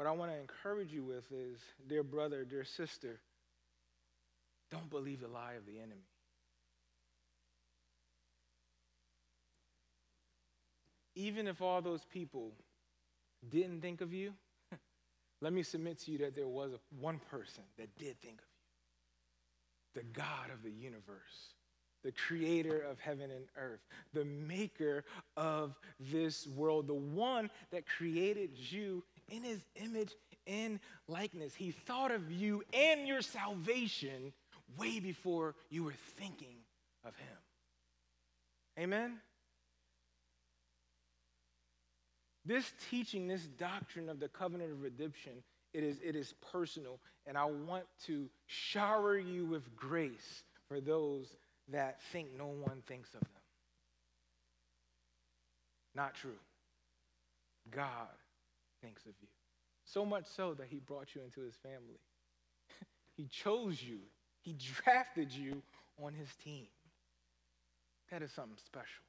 what 0.00 0.06
I 0.06 0.12
want 0.12 0.32
to 0.32 0.38
encourage 0.38 0.94
you 0.94 1.02
with 1.04 1.30
is, 1.30 1.58
dear 1.86 2.02
brother, 2.02 2.42
dear 2.42 2.64
sister, 2.64 3.20
don't 4.70 4.88
believe 4.88 5.20
the 5.20 5.28
lie 5.28 5.52
of 5.58 5.66
the 5.66 5.76
enemy. 5.76 6.08
Even 11.16 11.46
if 11.46 11.60
all 11.60 11.82
those 11.82 12.02
people 12.10 12.52
didn't 13.50 13.82
think 13.82 14.00
of 14.00 14.14
you, 14.14 14.32
let 15.42 15.52
me 15.52 15.62
submit 15.62 15.98
to 15.98 16.12
you 16.12 16.16
that 16.16 16.34
there 16.34 16.48
was 16.48 16.72
a, 16.72 16.78
one 16.98 17.20
person 17.30 17.64
that 17.76 17.94
did 17.98 18.18
think 18.22 18.38
of 18.38 18.46
you 19.96 20.02
the 20.02 20.18
God 20.18 20.50
of 20.50 20.62
the 20.62 20.70
universe, 20.70 21.52
the 22.04 22.12
creator 22.12 22.80
of 22.90 22.98
heaven 23.00 23.30
and 23.30 23.44
earth, 23.54 23.80
the 24.14 24.24
maker 24.24 25.04
of 25.36 25.78
this 25.98 26.46
world, 26.46 26.86
the 26.86 26.94
one 26.94 27.50
that 27.70 27.84
created 27.86 28.50
you 28.54 29.04
in 29.30 29.42
his 29.44 29.60
image 29.76 30.12
and 30.46 30.80
likeness. 31.08 31.54
He 31.54 31.70
thought 31.70 32.10
of 32.10 32.30
you 32.30 32.62
and 32.72 33.06
your 33.06 33.22
salvation 33.22 34.32
way 34.76 35.00
before 35.00 35.54
you 35.70 35.84
were 35.84 35.94
thinking 36.16 36.56
of 37.04 37.16
him. 37.16 37.36
Amen? 38.78 39.18
This 42.44 42.72
teaching, 42.90 43.28
this 43.28 43.42
doctrine 43.42 44.08
of 44.08 44.18
the 44.18 44.28
covenant 44.28 44.72
of 44.72 44.82
redemption, 44.82 45.32
it 45.72 45.84
is, 45.84 45.98
it 46.02 46.16
is 46.16 46.34
personal, 46.52 46.98
and 47.26 47.36
I 47.36 47.44
want 47.44 47.84
to 48.06 48.28
shower 48.46 49.18
you 49.18 49.44
with 49.46 49.76
grace 49.76 50.42
for 50.68 50.80
those 50.80 51.26
that 51.68 52.00
think 52.12 52.28
no 52.36 52.46
one 52.46 52.82
thinks 52.86 53.12
of 53.14 53.20
them. 53.20 53.30
Not 55.94 56.14
true. 56.14 56.38
God 57.70 58.08
thinks 58.80 59.04
of 59.06 59.12
you. 59.20 59.28
So 59.84 60.04
much 60.04 60.26
so 60.26 60.54
that 60.54 60.68
he 60.68 60.78
brought 60.78 61.14
you 61.14 61.22
into 61.22 61.40
his 61.40 61.54
family. 61.56 62.00
he 63.16 63.26
chose 63.26 63.82
you, 63.82 63.98
he 64.40 64.54
drafted 64.54 65.32
you 65.32 65.62
on 66.02 66.12
his 66.12 66.28
team. 66.44 66.66
That 68.10 68.22
is 68.22 68.32
something 68.32 68.58
special. 68.64 69.04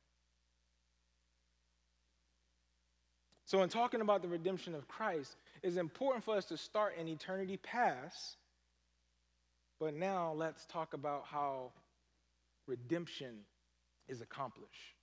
So, 3.45 3.63
in 3.63 3.69
talking 3.69 3.99
about 3.99 4.21
the 4.21 4.29
redemption 4.29 4.75
of 4.75 4.87
Christ, 4.87 5.35
it's 5.61 5.75
important 5.75 6.23
for 6.23 6.37
us 6.37 6.45
to 6.45 6.57
start 6.57 6.95
in 6.97 7.07
eternity 7.07 7.57
past. 7.57 8.37
But 9.79 9.93
now 9.93 10.33
let's 10.37 10.65
talk 10.67 10.93
about 10.93 11.25
how 11.25 11.71
redemption 12.67 13.39
is 14.07 14.21
accomplished. 14.21 15.00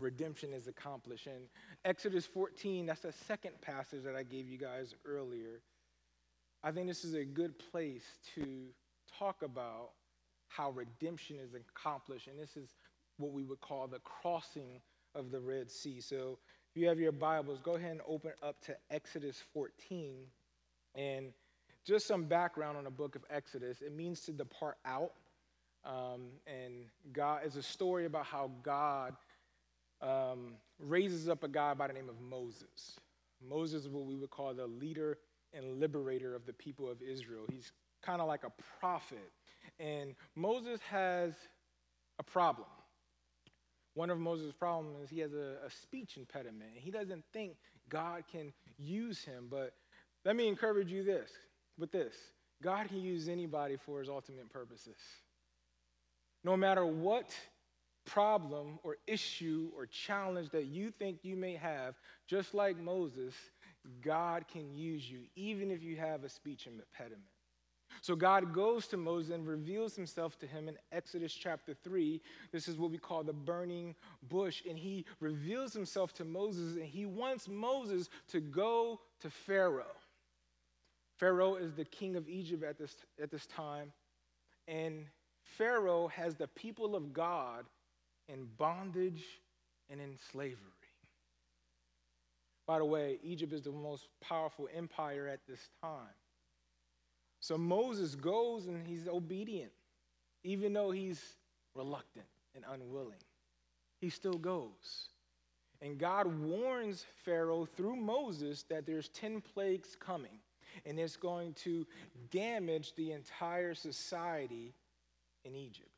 Redemption 0.00 0.52
is 0.52 0.68
accomplished. 0.68 1.26
In 1.26 1.48
Exodus 1.84 2.26
14, 2.26 2.86
that's 2.86 3.00
the 3.00 3.12
second 3.12 3.60
passage 3.60 4.04
that 4.04 4.14
I 4.14 4.22
gave 4.22 4.48
you 4.48 4.58
guys 4.58 4.94
earlier. 5.06 5.60
I 6.62 6.72
think 6.72 6.86
this 6.86 7.04
is 7.04 7.14
a 7.14 7.24
good 7.24 7.54
place 7.70 8.04
to 8.34 8.66
talk 9.18 9.42
about 9.42 9.90
how 10.48 10.70
redemption 10.70 11.36
is 11.42 11.54
accomplished. 11.54 12.28
And 12.28 12.38
this 12.38 12.56
is 12.56 12.74
what 13.18 13.32
we 13.32 13.44
would 13.44 13.60
call 13.60 13.86
the 13.86 14.00
crossing 14.00 14.80
of 15.14 15.30
the 15.30 15.40
Red 15.40 15.70
Sea. 15.70 16.00
So 16.00 16.38
if 16.74 16.80
you 16.80 16.88
have 16.88 16.98
your 16.98 17.12
Bibles, 17.12 17.60
go 17.62 17.76
ahead 17.76 17.92
and 17.92 18.00
open 18.06 18.32
up 18.42 18.60
to 18.66 18.76
Exodus 18.90 19.42
14. 19.54 20.16
And 20.94 21.32
just 21.86 22.06
some 22.06 22.24
background 22.24 22.76
on 22.76 22.84
the 22.84 22.90
book 22.90 23.16
of 23.16 23.22
Exodus 23.30 23.80
it 23.80 23.94
means 23.94 24.20
to 24.22 24.32
depart 24.32 24.76
out. 24.84 25.12
Um, 25.84 26.32
and 26.46 26.86
God 27.12 27.46
is 27.46 27.56
a 27.56 27.62
story 27.62 28.06
about 28.06 28.26
how 28.26 28.50
God 28.62 29.14
um, 30.02 30.54
raises 30.78 31.28
up 31.28 31.42
a 31.42 31.48
guy 31.48 31.74
by 31.74 31.86
the 31.86 31.92
name 31.92 32.08
of 32.08 32.20
Moses. 32.20 32.98
Moses 33.46 33.82
is 33.82 33.88
what 33.88 34.04
we 34.04 34.16
would 34.16 34.30
call 34.30 34.54
the 34.54 34.66
leader 34.66 35.18
and 35.52 35.80
liberator 35.80 36.34
of 36.34 36.46
the 36.46 36.52
people 36.52 36.90
of 36.90 37.02
Israel. 37.02 37.44
He's 37.50 37.72
kind 38.02 38.20
of 38.20 38.28
like 38.28 38.44
a 38.44 38.52
prophet. 38.80 39.32
And 39.78 40.14
Moses 40.34 40.80
has 40.90 41.34
a 42.18 42.22
problem. 42.22 42.68
One 43.94 44.10
of 44.10 44.18
Moses' 44.18 44.52
problems 44.52 45.04
is 45.04 45.10
he 45.10 45.20
has 45.20 45.32
a, 45.32 45.56
a 45.64 45.70
speech 45.70 46.16
impediment. 46.16 46.72
He 46.74 46.90
doesn't 46.90 47.24
think 47.32 47.56
God 47.88 48.24
can 48.30 48.52
use 48.78 49.24
him. 49.24 49.46
But 49.50 49.72
let 50.24 50.36
me 50.36 50.48
encourage 50.48 50.90
you 50.90 51.02
this 51.02 51.30
with 51.78 51.92
this 51.92 52.14
God 52.62 52.88
can 52.88 53.00
use 53.00 53.28
anybody 53.28 53.76
for 53.76 54.00
his 54.00 54.08
ultimate 54.08 54.50
purposes. 54.50 54.96
No 56.44 56.56
matter 56.56 56.86
what 56.86 57.34
problem 58.06 58.78
or 58.82 58.96
issue 59.06 59.70
or 59.76 59.86
challenge 59.86 60.50
that 60.50 60.66
you 60.66 60.90
think 60.90 61.18
you 61.22 61.36
may 61.36 61.54
have, 61.54 61.94
just 62.26 62.54
like 62.54 62.78
Moses, 62.78 63.34
God 64.02 64.46
can 64.48 64.74
use 64.74 65.08
you, 65.10 65.20
even 65.34 65.70
if 65.70 65.82
you 65.82 65.96
have 65.96 66.24
a 66.24 66.28
speech 66.28 66.66
impediment. 66.66 67.22
So 68.02 68.14
God 68.14 68.52
goes 68.52 68.86
to 68.88 68.96
Moses 68.96 69.34
and 69.34 69.46
reveals 69.46 69.96
himself 69.96 70.38
to 70.40 70.46
him 70.46 70.68
in 70.68 70.76
Exodus 70.92 71.32
chapter 71.32 71.74
3. 71.84 72.20
This 72.52 72.68
is 72.68 72.76
what 72.76 72.90
we 72.90 72.98
call 72.98 73.22
the 73.22 73.32
burning 73.32 73.94
bush. 74.28 74.62
And 74.68 74.78
he 74.78 75.04
reveals 75.20 75.72
himself 75.72 76.12
to 76.14 76.24
Moses 76.24 76.76
and 76.76 76.84
he 76.84 77.06
wants 77.06 77.48
Moses 77.48 78.08
to 78.28 78.40
go 78.40 79.00
to 79.20 79.30
Pharaoh. 79.30 79.84
Pharaoh 81.16 81.54
is 81.54 81.72
the 81.74 81.84
king 81.84 82.16
of 82.16 82.28
Egypt 82.28 82.62
at 82.62 82.78
this, 82.78 82.94
at 83.22 83.30
this 83.30 83.46
time. 83.46 83.92
And 84.68 85.06
Pharaoh 85.56 86.08
has 86.08 86.34
the 86.34 86.48
people 86.48 86.94
of 86.94 87.12
God 87.12 87.64
in 88.28 88.46
bondage 88.58 89.24
and 89.90 90.00
in 90.00 90.16
slavery. 90.32 90.56
By 92.66 92.78
the 92.78 92.84
way, 92.84 93.18
Egypt 93.22 93.52
is 93.52 93.62
the 93.62 93.70
most 93.70 94.08
powerful 94.20 94.68
empire 94.74 95.28
at 95.28 95.40
this 95.48 95.68
time. 95.80 96.14
So 97.40 97.56
Moses 97.56 98.16
goes 98.16 98.66
and 98.66 98.84
he's 98.86 99.06
obedient, 99.06 99.70
even 100.42 100.72
though 100.72 100.90
he's 100.90 101.36
reluctant 101.74 102.26
and 102.54 102.64
unwilling. 102.72 103.22
He 104.00 104.10
still 104.10 104.34
goes. 104.34 105.10
And 105.80 105.98
God 105.98 106.26
warns 106.40 107.04
Pharaoh 107.24 107.66
through 107.76 107.96
Moses 107.96 108.64
that 108.64 108.86
there's 108.86 109.10
10 109.10 109.42
plagues 109.42 109.96
coming, 109.98 110.38
and 110.84 110.98
it's 110.98 111.16
going 111.16 111.52
to 111.54 111.86
damage 112.30 112.94
the 112.96 113.12
entire 113.12 113.74
society 113.74 114.74
in 115.44 115.54
Egypt. 115.54 115.95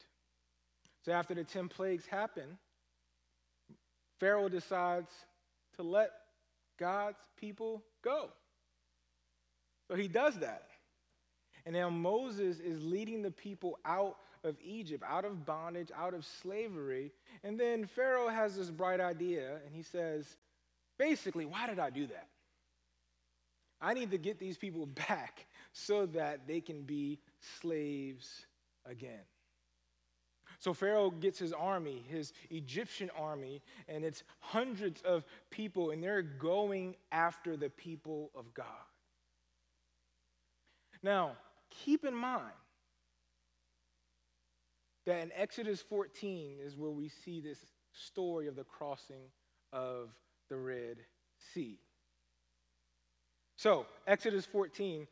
So 1.08 1.14
after 1.14 1.34
the 1.34 1.42
10 1.42 1.68
plagues 1.68 2.04
happen, 2.04 2.58
Pharaoh 4.20 4.50
decides 4.50 5.08
to 5.76 5.82
let 5.82 6.10
God's 6.78 7.16
people 7.40 7.82
go. 8.04 8.28
So 9.90 9.96
he 9.96 10.06
does 10.06 10.38
that. 10.40 10.68
And 11.64 11.74
now 11.74 11.88
Moses 11.88 12.60
is 12.60 12.82
leading 12.82 13.22
the 13.22 13.30
people 13.30 13.78
out 13.86 14.16
of 14.44 14.56
Egypt, 14.62 15.02
out 15.08 15.24
of 15.24 15.46
bondage, 15.46 15.88
out 15.96 16.12
of 16.12 16.26
slavery. 16.26 17.10
And 17.42 17.58
then 17.58 17.86
Pharaoh 17.86 18.28
has 18.28 18.54
this 18.54 18.70
bright 18.70 19.00
idea, 19.00 19.60
and 19.64 19.74
he 19.74 19.84
says, 19.84 20.36
basically, 20.98 21.46
why 21.46 21.68
did 21.68 21.78
I 21.78 21.88
do 21.88 22.06
that? 22.08 22.28
I 23.80 23.94
need 23.94 24.10
to 24.10 24.18
get 24.18 24.38
these 24.38 24.58
people 24.58 24.84
back 25.08 25.46
so 25.72 26.04
that 26.04 26.46
they 26.46 26.60
can 26.60 26.82
be 26.82 27.18
slaves 27.62 28.44
again. 28.84 29.24
So 30.58 30.74
Pharaoh 30.74 31.10
gets 31.10 31.38
his 31.38 31.52
army, 31.52 32.04
his 32.08 32.32
Egyptian 32.50 33.10
army, 33.16 33.62
and 33.88 34.04
it's 34.04 34.24
hundreds 34.40 35.00
of 35.02 35.24
people, 35.50 35.90
and 35.90 36.02
they're 36.02 36.22
going 36.22 36.96
after 37.12 37.56
the 37.56 37.70
people 37.70 38.30
of 38.34 38.52
God. 38.54 38.66
Now, 41.02 41.36
keep 41.70 42.04
in 42.04 42.14
mind 42.14 42.52
that 45.06 45.22
in 45.22 45.30
Exodus 45.34 45.80
14 45.80 46.56
is 46.60 46.76
where 46.76 46.90
we 46.90 47.08
see 47.08 47.40
this 47.40 47.58
story 47.92 48.48
of 48.48 48.56
the 48.56 48.64
crossing 48.64 49.30
of 49.72 50.10
the 50.50 50.56
Red 50.56 50.96
Sea. 51.54 51.78
So, 53.56 53.86
Exodus 54.06 54.44
14, 54.44 55.06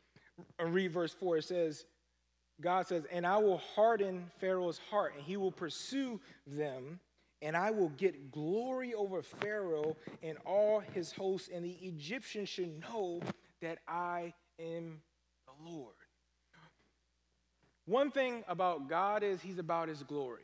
read 0.59 0.91
verse 0.91 1.13
4, 1.13 1.37
it 1.37 1.45
says, 1.45 1.85
God 2.61 2.87
says, 2.87 3.05
And 3.11 3.25
I 3.25 3.37
will 3.37 3.59
harden 3.75 4.29
Pharaoh's 4.39 4.79
heart, 4.89 5.13
and 5.15 5.23
he 5.23 5.37
will 5.37 5.51
pursue 5.51 6.19
them, 6.45 6.99
and 7.41 7.55
I 7.55 7.71
will 7.71 7.89
get 7.89 8.31
glory 8.31 8.93
over 8.93 9.21
Pharaoh 9.21 9.95
and 10.23 10.37
all 10.45 10.79
his 10.79 11.11
hosts, 11.11 11.49
and 11.53 11.63
the 11.63 11.77
Egyptians 11.81 12.49
should 12.49 12.79
know 12.81 13.21
that 13.61 13.79
I 13.87 14.33
am 14.59 15.01
the 15.45 15.69
Lord. 15.69 15.93
One 17.85 18.11
thing 18.11 18.43
about 18.47 18.89
God 18.89 19.23
is 19.23 19.41
he's 19.41 19.59
about 19.59 19.87
his 19.87 20.03
glory. 20.03 20.43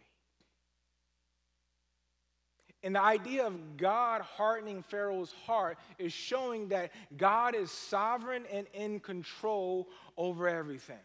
And 2.84 2.96
the 2.96 3.02
idea 3.02 3.48
of 3.48 3.78
God 3.78 4.22
hardening 4.22 4.84
Pharaoh's 4.84 5.34
heart 5.46 5.78
is 5.98 6.12
showing 6.12 6.68
that 6.70 6.92
God 7.16 7.56
is 7.56 7.72
sovereign 7.72 8.44
and 8.52 8.68
in 8.74 9.00
control 9.00 9.88
over 10.18 10.50
everything. 10.50 11.00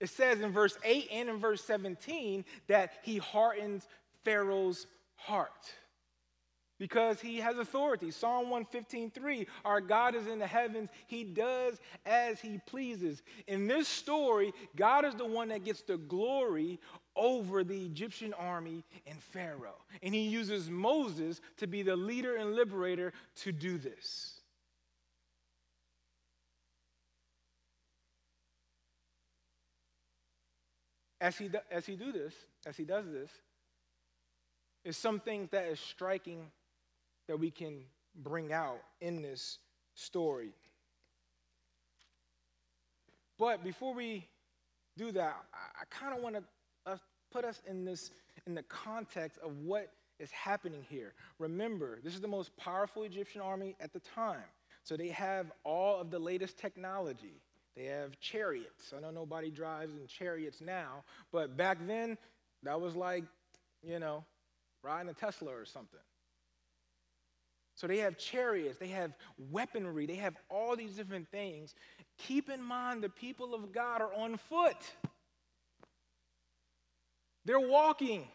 It 0.00 0.08
says 0.08 0.40
in 0.40 0.50
verse 0.50 0.76
8 0.82 1.08
and 1.12 1.28
in 1.28 1.38
verse 1.38 1.62
17 1.64 2.44
that 2.68 2.92
he 3.02 3.18
hardens 3.18 3.86
Pharaoh's 4.24 4.86
heart 5.16 5.72
because 6.80 7.20
he 7.20 7.36
has 7.36 7.58
authority. 7.58 8.10
Psalm 8.10 8.46
115:3, 8.46 9.46
our 9.64 9.82
God 9.82 10.14
is 10.14 10.26
in 10.26 10.38
the 10.38 10.46
heavens, 10.46 10.88
he 11.06 11.22
does 11.22 11.78
as 12.06 12.40
he 12.40 12.58
pleases. 12.66 13.22
In 13.46 13.68
this 13.68 13.86
story, 13.86 14.52
God 14.74 15.04
is 15.04 15.14
the 15.14 15.26
one 15.26 15.48
that 15.48 15.62
gets 15.62 15.82
the 15.82 15.98
glory 15.98 16.80
over 17.14 17.62
the 17.62 17.84
Egyptian 17.84 18.32
army 18.32 18.82
and 19.06 19.22
Pharaoh. 19.22 19.84
And 20.02 20.14
he 20.14 20.22
uses 20.22 20.70
Moses 20.70 21.42
to 21.58 21.66
be 21.66 21.82
the 21.82 21.96
leader 21.96 22.36
and 22.36 22.54
liberator 22.54 23.12
to 23.42 23.52
do 23.52 23.76
this. 23.76 24.39
As 31.20 31.36
he, 31.36 31.50
as 31.70 31.84
he 31.84 31.96
do 31.96 32.12
this, 32.12 32.32
as 32.66 32.76
he 32.76 32.84
does 32.84 33.04
this, 33.06 33.30
is 34.84 34.96
some 34.96 35.20
things 35.20 35.50
that 35.50 35.66
is 35.66 35.78
striking 35.78 36.46
that 37.28 37.38
we 37.38 37.50
can 37.50 37.80
bring 38.14 38.52
out 38.52 38.80
in 39.00 39.22
this 39.22 39.58
story. 39.94 40.50
But 43.38 43.62
before 43.62 43.94
we 43.94 44.26
do 44.96 45.12
that, 45.12 45.36
I, 45.52 45.82
I 45.82 45.84
kind 45.90 46.16
of 46.16 46.22
want 46.22 46.36
to 46.36 46.42
uh, 46.86 46.96
put 47.30 47.44
us 47.44 47.62
in 47.68 47.84
this 47.84 48.10
in 48.46 48.54
the 48.54 48.62
context 48.64 49.38
of 49.44 49.56
what 49.58 49.92
is 50.18 50.30
happening 50.30 50.84
here. 50.88 51.14
Remember, 51.38 51.98
this 52.02 52.14
is 52.14 52.20
the 52.20 52.28
most 52.28 52.56
powerful 52.56 53.02
Egyptian 53.02 53.40
army 53.40 53.76
at 53.80 53.92
the 53.92 54.00
time. 54.00 54.44
So 54.82 54.96
they 54.96 55.08
have 55.08 55.52
all 55.64 56.00
of 56.00 56.10
the 56.10 56.18
latest 56.18 56.58
technology. 56.58 57.40
They 57.76 57.84
have 57.84 58.18
chariots. 58.20 58.92
I 58.96 59.00
know 59.00 59.10
nobody 59.10 59.50
drives 59.50 59.92
in 59.94 60.06
chariots 60.06 60.60
now, 60.60 61.04
but 61.32 61.56
back 61.56 61.78
then, 61.86 62.18
that 62.62 62.80
was 62.80 62.94
like, 62.96 63.24
you 63.82 63.98
know, 63.98 64.24
riding 64.82 65.10
a 65.10 65.14
Tesla 65.14 65.52
or 65.52 65.64
something. 65.64 66.00
So 67.76 67.86
they 67.86 67.98
have 67.98 68.18
chariots, 68.18 68.78
they 68.78 68.88
have 68.88 69.14
weaponry, 69.50 70.04
they 70.04 70.16
have 70.16 70.36
all 70.50 70.76
these 70.76 70.92
different 70.92 71.28
things. 71.30 71.74
Keep 72.18 72.50
in 72.50 72.62
mind 72.62 73.02
the 73.02 73.08
people 73.08 73.54
of 73.54 73.72
God 73.72 74.02
are 74.02 74.12
on 74.12 74.36
foot. 74.36 74.76
They're 77.46 77.58
walking. 77.58 78.28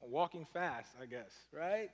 Walking 0.00 0.46
fast, 0.52 0.90
I 1.00 1.06
guess, 1.06 1.32
right? 1.52 1.90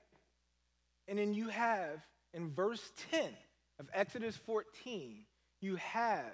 And 1.09 1.19
then 1.19 1.35
you 1.35 1.49
have 1.49 2.01
in 2.33 2.51
verse 2.53 2.93
10 3.11 3.29
of 3.79 3.89
Exodus 3.93 4.37
14, 4.37 5.25
you 5.61 5.77
have 5.77 6.33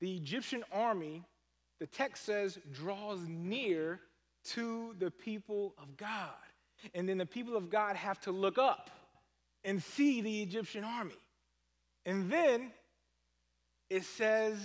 the 0.00 0.14
Egyptian 0.16 0.64
army, 0.72 1.24
the 1.80 1.86
text 1.86 2.24
says, 2.24 2.58
draws 2.72 3.20
near 3.26 4.00
to 4.44 4.94
the 4.98 5.10
people 5.10 5.74
of 5.78 5.96
God. 5.96 6.30
And 6.94 7.08
then 7.08 7.18
the 7.18 7.26
people 7.26 7.56
of 7.56 7.70
God 7.70 7.96
have 7.96 8.20
to 8.20 8.30
look 8.30 8.58
up 8.58 8.90
and 9.64 9.82
see 9.82 10.20
the 10.20 10.42
Egyptian 10.42 10.84
army. 10.84 11.18
And 12.06 12.30
then 12.30 12.70
it 13.90 14.04
says 14.04 14.56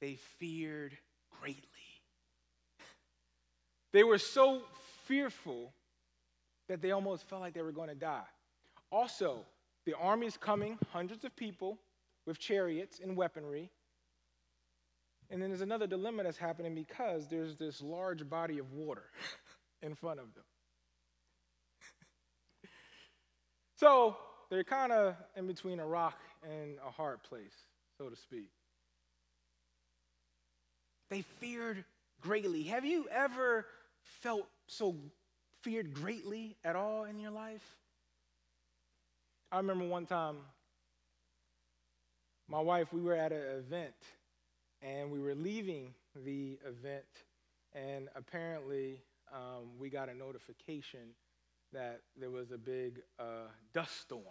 they 0.00 0.14
feared 0.38 0.96
greatly. 1.40 1.66
They 3.92 4.04
were 4.04 4.18
so 4.18 4.62
fearful 5.06 5.72
that 6.68 6.80
they 6.80 6.92
almost 6.92 7.28
felt 7.28 7.42
like 7.42 7.54
they 7.54 7.62
were 7.62 7.72
going 7.72 7.88
to 7.88 7.94
die. 7.94 8.22
Also, 8.90 9.44
the 9.84 9.94
army 9.94 10.26
is 10.26 10.36
coming, 10.36 10.78
hundreds 10.92 11.24
of 11.24 11.34
people 11.34 11.78
with 12.26 12.38
chariots 12.38 13.00
and 13.02 13.16
weaponry. 13.16 13.70
And 15.30 15.40
then 15.40 15.50
there's 15.50 15.62
another 15.62 15.86
dilemma 15.86 16.24
that's 16.24 16.36
happening 16.36 16.74
because 16.74 17.28
there's 17.28 17.56
this 17.56 17.82
large 17.82 18.28
body 18.28 18.58
of 18.58 18.72
water 18.72 19.04
in 19.82 19.94
front 19.94 20.20
of 20.20 20.34
them. 20.34 20.44
So 23.76 24.16
they're 24.48 24.62
kind 24.62 24.92
of 24.92 25.16
in 25.36 25.48
between 25.48 25.80
a 25.80 25.86
rock 25.86 26.16
and 26.44 26.76
a 26.86 26.90
hard 26.90 27.20
place, 27.24 27.54
so 27.98 28.08
to 28.08 28.14
speak. 28.14 28.50
They 31.10 31.22
feared 31.40 31.84
greatly. 32.20 32.62
Have 32.64 32.84
you 32.84 33.06
ever 33.10 33.66
felt 34.04 34.46
so 34.66 34.94
feared 35.62 35.94
greatly 35.94 36.56
at 36.64 36.76
all 36.76 37.04
in 37.04 37.18
your 37.18 37.32
life? 37.32 37.76
I 39.52 39.58
remember 39.58 39.84
one 39.84 40.06
time, 40.06 40.36
my 42.48 42.60
wife, 42.60 42.90
we 42.90 43.02
were 43.02 43.14
at 43.14 43.32
an 43.32 43.42
event 43.58 43.92
and 44.80 45.10
we 45.10 45.20
were 45.20 45.34
leaving 45.34 45.92
the 46.24 46.58
event, 46.66 47.04
and 47.74 48.08
apparently 48.16 49.02
um, 49.30 49.78
we 49.78 49.90
got 49.90 50.08
a 50.08 50.14
notification 50.14 51.14
that 51.74 52.00
there 52.18 52.30
was 52.30 52.50
a 52.50 52.56
big 52.56 53.00
uh, 53.18 53.48
dust 53.74 54.00
storm 54.00 54.24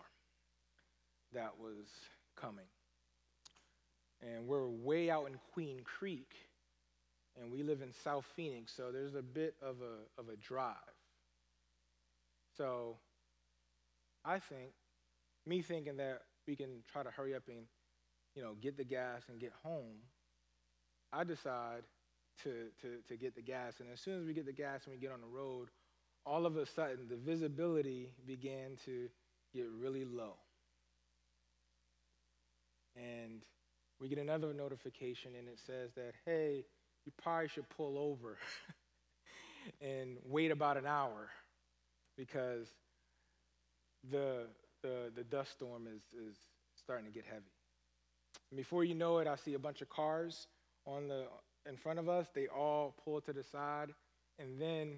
that 1.33 1.51
was 1.59 1.87
coming. 2.35 2.65
And 4.21 4.47
we're 4.47 4.67
way 4.67 5.11
out 5.11 5.27
in 5.27 5.35
Queen 5.53 5.81
Creek, 5.83 6.33
and 7.39 7.51
we 7.51 7.61
live 7.61 7.83
in 7.83 7.93
South 8.03 8.25
Phoenix, 8.35 8.73
so 8.75 8.91
there's 8.91 9.15
a 9.15 9.21
bit 9.21 9.53
of 9.61 9.75
a, 9.81 10.19
of 10.19 10.29
a 10.29 10.35
drive. 10.35 10.75
So 12.57 12.97
I 14.25 14.39
think, 14.39 14.71
me 15.45 15.61
thinking 15.61 15.97
that 15.97 16.21
we 16.47 16.55
can 16.55 16.83
try 16.91 17.03
to 17.03 17.11
hurry 17.11 17.35
up 17.35 17.43
and, 17.47 17.65
you 18.35 18.41
know, 18.41 18.53
get 18.61 18.77
the 18.77 18.83
gas 18.83 19.23
and 19.29 19.39
get 19.39 19.53
home, 19.63 19.97
I 21.13 21.23
decide 21.23 21.83
to, 22.43 22.67
to, 22.81 22.97
to 23.07 23.17
get 23.17 23.35
the 23.35 23.41
gas. 23.41 23.79
And 23.79 23.89
as 23.91 23.99
soon 23.99 24.19
as 24.19 24.25
we 24.25 24.33
get 24.33 24.45
the 24.45 24.53
gas 24.53 24.85
and 24.85 24.93
we 24.93 24.99
get 24.99 25.11
on 25.11 25.21
the 25.21 25.27
road, 25.27 25.69
all 26.25 26.45
of 26.45 26.57
a 26.57 26.65
sudden 26.65 27.07
the 27.09 27.15
visibility 27.15 28.11
began 28.25 28.77
to 28.85 29.09
get 29.53 29.65
really 29.79 30.05
low. 30.05 30.35
And 32.95 33.43
we 33.99 34.09
get 34.09 34.17
another 34.17 34.53
notification 34.53 35.31
and 35.37 35.47
it 35.47 35.59
says 35.65 35.91
that, 35.95 36.13
hey, 36.25 36.65
you 37.05 37.11
probably 37.21 37.47
should 37.47 37.69
pull 37.69 37.97
over 37.97 38.37
and 39.81 40.17
wait 40.25 40.51
about 40.51 40.77
an 40.77 40.85
hour 40.85 41.29
because 42.17 42.67
the, 44.11 44.47
the, 44.81 45.11
the 45.15 45.23
dust 45.23 45.51
storm 45.51 45.87
is, 45.87 46.01
is 46.27 46.37
starting 46.75 47.05
to 47.05 47.11
get 47.11 47.25
heavy. 47.25 47.51
And 48.49 48.57
before 48.57 48.83
you 48.83 48.95
know 48.95 49.19
it, 49.19 49.27
I 49.27 49.35
see 49.35 49.53
a 49.53 49.59
bunch 49.59 49.81
of 49.81 49.89
cars 49.89 50.47
on 50.85 51.07
the, 51.07 51.25
in 51.67 51.77
front 51.77 51.99
of 51.99 52.09
us. 52.09 52.27
They 52.33 52.47
all 52.47 52.95
pull 53.03 53.21
to 53.21 53.33
the 53.33 53.43
side. 53.43 53.93
And 54.39 54.59
then 54.59 54.97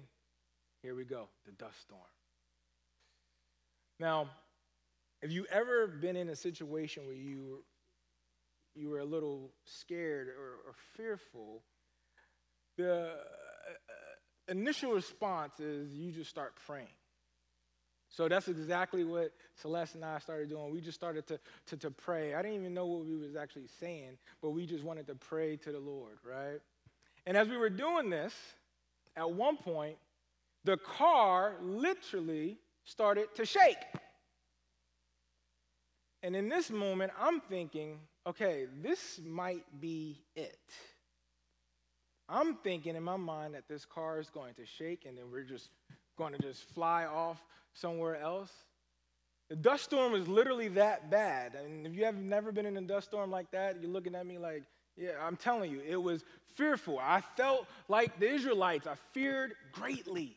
here 0.82 0.94
we 0.94 1.04
go, 1.04 1.28
the 1.46 1.52
dust 1.52 1.80
storm. 1.82 2.00
Now, 4.00 4.28
have 5.22 5.30
you 5.30 5.46
ever 5.50 5.86
been 5.86 6.16
in 6.16 6.28
a 6.28 6.36
situation 6.36 7.06
where 7.06 7.14
you, 7.14 7.64
you 8.74 8.90
were 8.90 8.98
a 8.98 9.04
little 9.04 9.52
scared 9.64 10.28
or, 10.28 10.68
or 10.68 10.74
fearful? 10.96 11.62
The 12.76 13.02
uh, 13.02 13.06
initial 14.48 14.92
response 14.92 15.60
is 15.60 15.92
you 15.92 16.12
just 16.12 16.28
start 16.28 16.54
praying. 16.66 16.88
So 18.14 18.28
that's 18.28 18.46
exactly 18.46 19.02
what 19.02 19.32
Celeste 19.56 19.96
and 19.96 20.04
I 20.04 20.20
started 20.20 20.48
doing. 20.48 20.70
We 20.70 20.80
just 20.80 20.94
started 20.94 21.26
to, 21.26 21.40
to, 21.66 21.76
to 21.78 21.90
pray. 21.90 22.34
I 22.34 22.42
didn't 22.42 22.60
even 22.60 22.72
know 22.72 22.86
what 22.86 23.04
we 23.04 23.16
was 23.16 23.34
actually 23.34 23.66
saying, 23.80 24.18
but 24.40 24.50
we 24.50 24.66
just 24.66 24.84
wanted 24.84 25.08
to 25.08 25.16
pray 25.16 25.56
to 25.56 25.72
the 25.72 25.80
Lord, 25.80 26.18
right? 26.24 26.60
And 27.26 27.36
as 27.36 27.48
we 27.48 27.56
were 27.56 27.70
doing 27.70 28.10
this, 28.10 28.32
at 29.16 29.28
one 29.28 29.56
point, 29.56 29.96
the 30.62 30.76
car 30.76 31.54
literally 31.60 32.58
started 32.84 33.34
to 33.34 33.44
shake. 33.44 33.82
And 36.22 36.36
in 36.36 36.48
this 36.48 36.70
moment, 36.70 37.10
I'm 37.20 37.40
thinking, 37.40 37.98
okay, 38.28 38.66
this 38.80 39.20
might 39.26 39.64
be 39.80 40.22
it. 40.36 40.60
I'm 42.28 42.58
thinking 42.58 42.94
in 42.94 43.02
my 43.02 43.16
mind 43.16 43.54
that 43.54 43.68
this 43.68 43.84
car 43.84 44.20
is 44.20 44.30
going 44.30 44.54
to 44.54 44.64
shake 44.64 45.04
and 45.04 45.18
then 45.18 45.24
we're 45.32 45.42
just 45.42 45.70
going 46.16 46.32
to 46.32 46.38
just 46.38 46.62
fly 46.74 47.04
off 47.04 47.42
somewhere 47.72 48.20
else. 48.20 48.50
The 49.50 49.56
dust 49.56 49.84
storm 49.84 50.14
is 50.14 50.26
literally 50.26 50.68
that 50.68 51.10
bad. 51.10 51.54
Mean, 51.54 51.86
if 51.86 51.94
you 51.94 52.04
have 52.04 52.16
never 52.16 52.50
been 52.50 52.66
in 52.66 52.76
a 52.76 52.82
dust 52.82 53.08
storm 53.08 53.30
like 53.30 53.50
that, 53.50 53.80
you're 53.80 53.90
looking 53.90 54.14
at 54.14 54.26
me 54.26 54.38
like, 54.38 54.62
yeah, 54.96 55.12
I'm 55.20 55.36
telling 55.36 55.70
you, 55.70 55.82
it 55.86 55.96
was 55.96 56.24
fearful. 56.54 56.98
I 56.98 57.20
felt 57.36 57.66
like 57.88 58.18
the 58.18 58.30
Israelites. 58.30 58.86
I 58.86 58.94
feared 59.12 59.54
greatly 59.72 60.36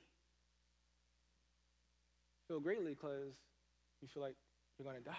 feel 2.48 2.60
greatly 2.60 2.94
because 2.94 3.34
you 4.02 4.08
feel 4.08 4.24
like 4.24 4.36
you're 4.78 4.90
going 4.90 5.02
to 5.02 5.10
die. 5.10 5.16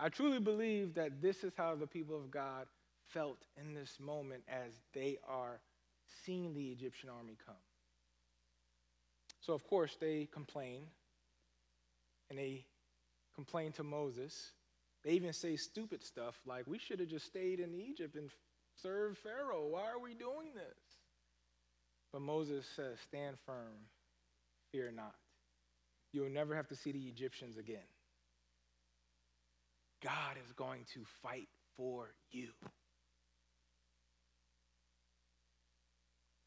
I 0.00 0.08
truly 0.08 0.40
believe 0.40 0.94
that 0.94 1.20
this 1.22 1.44
is 1.44 1.52
how 1.56 1.74
the 1.74 1.86
people 1.86 2.16
of 2.16 2.30
God 2.30 2.66
felt 3.08 3.38
in 3.60 3.74
this 3.74 3.98
moment 4.00 4.42
as 4.48 4.72
they 4.92 5.18
are 5.28 5.60
seeing 6.24 6.54
the 6.54 6.68
Egyptian 6.68 7.08
army 7.08 7.36
come. 7.44 7.54
So, 9.40 9.52
of 9.52 9.66
course, 9.66 9.96
they 10.00 10.28
complain, 10.32 10.82
and 12.30 12.38
they 12.38 12.64
complain 13.34 13.72
to 13.72 13.82
Moses, 13.82 14.52
They 15.04 15.10
even 15.12 15.32
say 15.34 15.56
stupid 15.56 16.02
stuff 16.02 16.34
like, 16.46 16.66
we 16.66 16.78
should 16.78 16.98
have 17.00 17.08
just 17.08 17.26
stayed 17.26 17.60
in 17.60 17.74
Egypt 17.74 18.16
and 18.16 18.30
served 18.82 19.18
Pharaoh. 19.18 19.66
Why 19.68 19.82
are 19.82 20.00
we 20.00 20.14
doing 20.14 20.54
this? 20.54 20.78
But 22.12 22.22
Moses 22.22 22.64
says, 22.74 22.98
stand 23.06 23.36
firm, 23.44 23.88
fear 24.72 24.90
not. 24.94 25.14
You'll 26.12 26.30
never 26.30 26.54
have 26.54 26.68
to 26.68 26.76
see 26.76 26.92
the 26.92 27.06
Egyptians 27.06 27.58
again. 27.58 27.76
God 30.02 30.36
is 30.44 30.52
going 30.52 30.84
to 30.94 31.00
fight 31.22 31.48
for 31.76 32.14
you. 32.30 32.48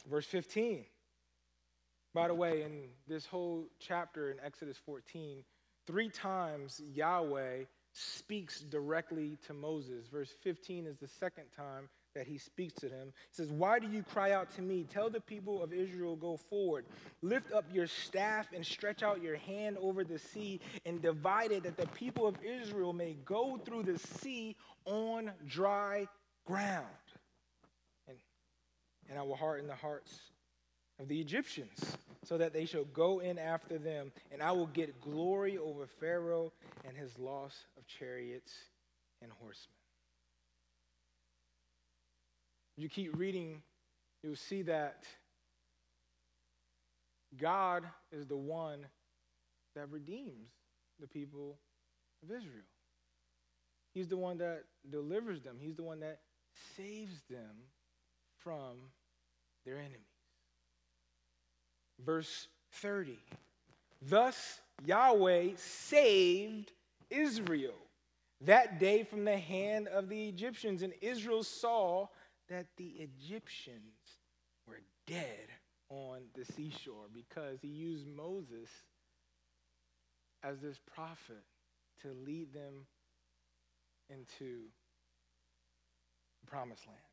Verse 0.09 0.25
15. 0.25 0.85
By 2.13 2.27
the 2.27 2.33
way, 2.33 2.63
in 2.63 2.89
this 3.07 3.25
whole 3.25 3.65
chapter 3.79 4.31
in 4.31 4.37
Exodus 4.43 4.77
14, 4.85 5.43
three 5.85 6.09
times 6.09 6.81
Yahweh 6.93 7.63
speaks 7.93 8.61
directly 8.61 9.37
to 9.47 9.53
Moses. 9.53 10.07
Verse 10.07 10.33
15 10.43 10.85
is 10.85 10.97
the 10.97 11.07
second 11.07 11.45
time 11.55 11.89
that 12.15 12.27
he 12.27 12.37
speaks 12.37 12.73
to 12.75 12.89
them. 12.89 13.13
He 13.29 13.35
says, 13.43 13.51
Why 13.51 13.79
do 13.79 13.87
you 13.87 14.03
cry 14.03 14.31
out 14.31 14.51
to 14.55 14.61
me? 14.61 14.85
Tell 14.91 15.09
the 15.09 15.21
people 15.21 15.61
of 15.61 15.73
Israel, 15.73 16.15
go 16.15 16.37
forward. 16.37 16.85
Lift 17.21 17.51
up 17.51 17.65
your 17.71 17.87
staff 17.87 18.47
and 18.53 18.65
stretch 18.65 19.03
out 19.03 19.21
your 19.21 19.37
hand 19.37 19.77
over 19.79 20.03
the 20.03 20.17
sea 20.17 20.59
and 20.85 21.01
divide 21.01 21.51
it, 21.51 21.63
that 21.63 21.77
the 21.77 21.87
people 21.87 22.25
of 22.25 22.35
Israel 22.43 22.93
may 22.93 23.15
go 23.25 23.59
through 23.63 23.83
the 23.83 23.99
sea 23.99 24.55
on 24.85 25.31
dry 25.45 26.07
ground. 26.45 26.85
And, 29.09 29.17
I 29.17 29.23
will 29.23 29.35
harden 29.35 29.67
the 29.67 29.75
hearts 29.75 30.13
of 30.99 31.07
the 31.07 31.19
Egyptians, 31.19 31.97
so 32.23 32.37
that 32.37 32.53
they 32.53 32.65
shall 32.65 32.83
go 32.85 33.19
in 33.19 33.37
after 33.37 33.77
them, 33.77 34.11
and 34.31 34.41
I 34.41 34.51
will 34.51 34.67
get 34.67 34.99
glory 34.99 35.57
over 35.57 35.87
Pharaoh 35.99 36.51
and 36.85 36.97
his 36.97 37.17
loss 37.17 37.55
of 37.77 37.85
chariots 37.87 38.51
and 39.21 39.31
horsemen. 39.31 39.73
You 42.75 42.89
keep 42.89 43.17
reading, 43.17 43.61
you'll 44.23 44.35
see 44.35 44.63
that 44.63 45.03
God 47.39 47.83
is 48.11 48.27
the 48.27 48.37
one 48.37 48.85
that 49.75 49.89
redeems 49.91 50.49
the 50.99 51.07
people 51.07 51.57
of 52.23 52.31
Israel. 52.31 52.63
He's 53.93 54.07
the 54.07 54.17
one 54.17 54.37
that 54.39 54.63
delivers 54.89 55.41
them, 55.41 55.57
He's 55.59 55.75
the 55.75 55.83
one 55.83 55.99
that 56.01 56.19
saves 56.75 57.21
them 57.29 57.55
from 58.43 58.77
their 59.67 59.77
enemies 59.77 60.07
verse 62.05 62.47
30. 62.73 63.17
Thus 64.01 64.59
Yahweh 64.85 65.51
saved 65.55 66.71
Israel 67.09 67.73
that 68.41 68.79
day 68.79 69.03
from 69.03 69.25
the 69.25 69.37
hand 69.37 69.87
of 69.87 70.09
the 70.09 70.27
Egyptians, 70.27 70.83
and 70.83 70.93
Israel 71.01 71.43
saw 71.43 72.07
that 72.49 72.67
the 72.77 72.93
Egyptians 72.99 73.81
were 74.67 74.81
dead 75.07 75.47
on 75.89 76.21
the 76.35 76.45
seashore 76.45 77.07
because 77.13 77.59
he 77.61 77.67
used 77.67 78.05
Moses 78.05 78.69
as 80.43 80.59
this 80.59 80.79
prophet 80.93 81.43
to 82.03 82.09
lead 82.25 82.53
them 82.53 82.85
into 84.09 84.61
the 86.41 86.47
promised 86.47 86.85
land. 86.85 87.06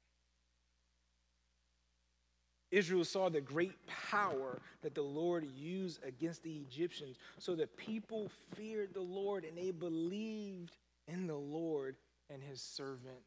Israel 2.75 3.05
saw 3.05 3.29
the 3.29 3.41
great 3.41 3.75
power 3.87 4.61
that 4.83 4.97
the 4.97 5.03
Lord 5.03 5.47
used 5.57 6.03
against 6.05 6.43
the 6.43 6.57
Egyptians. 6.57 7.17
So 7.39 7.55
the 7.55 7.69
people 7.69 8.31
feared 8.57 8.93
the 8.93 9.01
Lord 9.01 9.45
and 9.45 9.57
they 9.57 9.71
believed 9.71 10.77
in 11.07 11.29
the 11.29 11.37
Lord 11.37 11.95
and 12.31 12.43
his 12.43 12.61
servant 12.61 13.23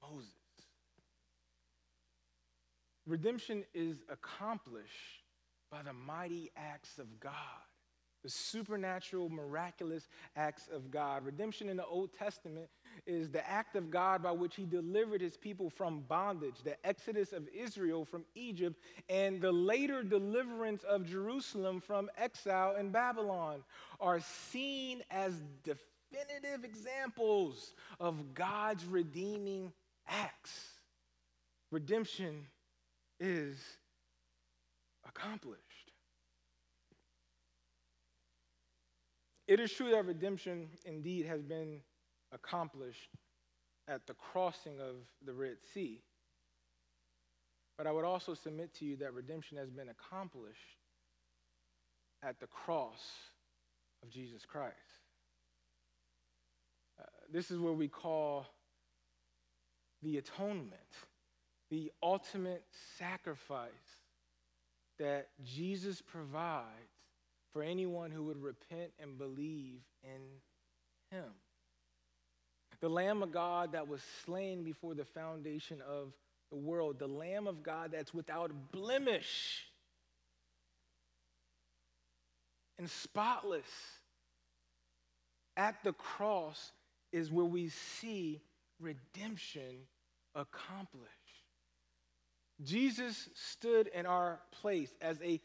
Moses. 0.00 0.30
Redemption 3.04 3.64
is 3.74 4.04
accomplished 4.08 5.24
by 5.72 5.82
the 5.82 5.92
mighty 5.92 6.52
acts 6.56 6.98
of 6.98 7.18
God 7.18 7.32
the 8.22 8.30
supernatural, 8.30 9.28
miraculous 9.28 10.08
acts 10.36 10.68
of 10.72 10.90
God. 10.90 11.24
Redemption 11.24 11.68
in 11.68 11.76
the 11.76 11.86
Old 11.86 12.12
Testament 12.12 12.68
is 13.06 13.30
the 13.30 13.48
act 13.48 13.76
of 13.76 13.90
God 13.90 14.22
by 14.22 14.32
which 14.32 14.56
he 14.56 14.64
delivered 14.64 15.20
his 15.20 15.36
people 15.36 15.70
from 15.70 16.00
bondage, 16.08 16.56
the 16.64 16.84
exodus 16.86 17.32
of 17.32 17.48
Israel 17.54 18.04
from 18.04 18.24
Egypt, 18.34 18.80
and 19.08 19.40
the 19.40 19.52
later 19.52 20.02
deliverance 20.02 20.82
of 20.84 21.06
Jerusalem 21.06 21.80
from 21.80 22.10
exile 22.16 22.76
in 22.76 22.90
Babylon 22.90 23.62
are 24.00 24.20
seen 24.20 25.02
as 25.10 25.32
definitive 25.62 26.64
examples 26.64 27.74
of 28.00 28.34
God's 28.34 28.84
redeeming 28.84 29.72
acts. 30.08 30.64
Redemption 31.70 32.46
is 33.20 33.58
accomplished. 35.06 35.62
It 39.48 39.60
is 39.60 39.72
true 39.72 39.90
that 39.92 40.04
redemption 40.04 40.68
indeed 40.84 41.24
has 41.24 41.42
been 41.42 41.80
accomplished 42.32 43.08
at 43.88 44.06
the 44.06 44.12
crossing 44.12 44.78
of 44.78 44.96
the 45.24 45.32
Red 45.32 45.56
Sea. 45.72 46.02
But 47.78 47.86
I 47.86 47.92
would 47.92 48.04
also 48.04 48.34
submit 48.34 48.74
to 48.74 48.84
you 48.84 48.96
that 48.98 49.14
redemption 49.14 49.56
has 49.56 49.70
been 49.70 49.88
accomplished 49.88 50.58
at 52.22 52.38
the 52.40 52.46
cross 52.46 53.00
of 54.02 54.10
Jesus 54.10 54.44
Christ. 54.44 54.74
Uh, 57.00 57.04
this 57.32 57.50
is 57.50 57.58
what 57.58 57.76
we 57.76 57.88
call 57.88 58.46
the 60.02 60.18
atonement, 60.18 60.72
the 61.70 61.90
ultimate 62.02 62.64
sacrifice 62.98 63.70
that 64.98 65.28
Jesus 65.42 66.02
provides 66.02 66.97
for 67.52 67.62
anyone 67.62 68.10
who 68.10 68.24
would 68.24 68.42
repent 68.42 68.92
and 69.00 69.18
believe 69.18 69.80
in 70.02 70.20
him. 71.10 71.24
The 72.80 72.88
Lamb 72.88 73.22
of 73.22 73.32
God 73.32 73.72
that 73.72 73.88
was 73.88 74.00
slain 74.24 74.62
before 74.62 74.94
the 74.94 75.04
foundation 75.04 75.78
of 75.88 76.12
the 76.50 76.56
world, 76.56 76.98
the 76.98 77.08
Lamb 77.08 77.46
of 77.46 77.62
God 77.62 77.90
that's 77.92 78.14
without 78.14 78.52
blemish 78.72 79.64
and 82.78 82.88
spotless. 82.88 83.66
At 85.56 85.82
the 85.82 85.92
cross 85.92 86.72
is 87.12 87.32
where 87.32 87.44
we 87.44 87.68
see 87.68 88.40
redemption 88.78 89.86
accomplished. 90.36 91.08
Jesus 92.62 93.28
stood 93.34 93.88
in 93.88 94.06
our 94.06 94.40
place 94.60 94.92
as 95.00 95.20
a 95.22 95.40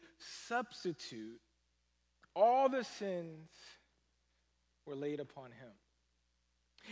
substitute 0.46 1.40
all 2.34 2.68
the 2.68 2.84
sins 2.84 3.50
were 4.86 4.96
laid 4.96 5.20
upon 5.20 5.46
him. 5.46 5.70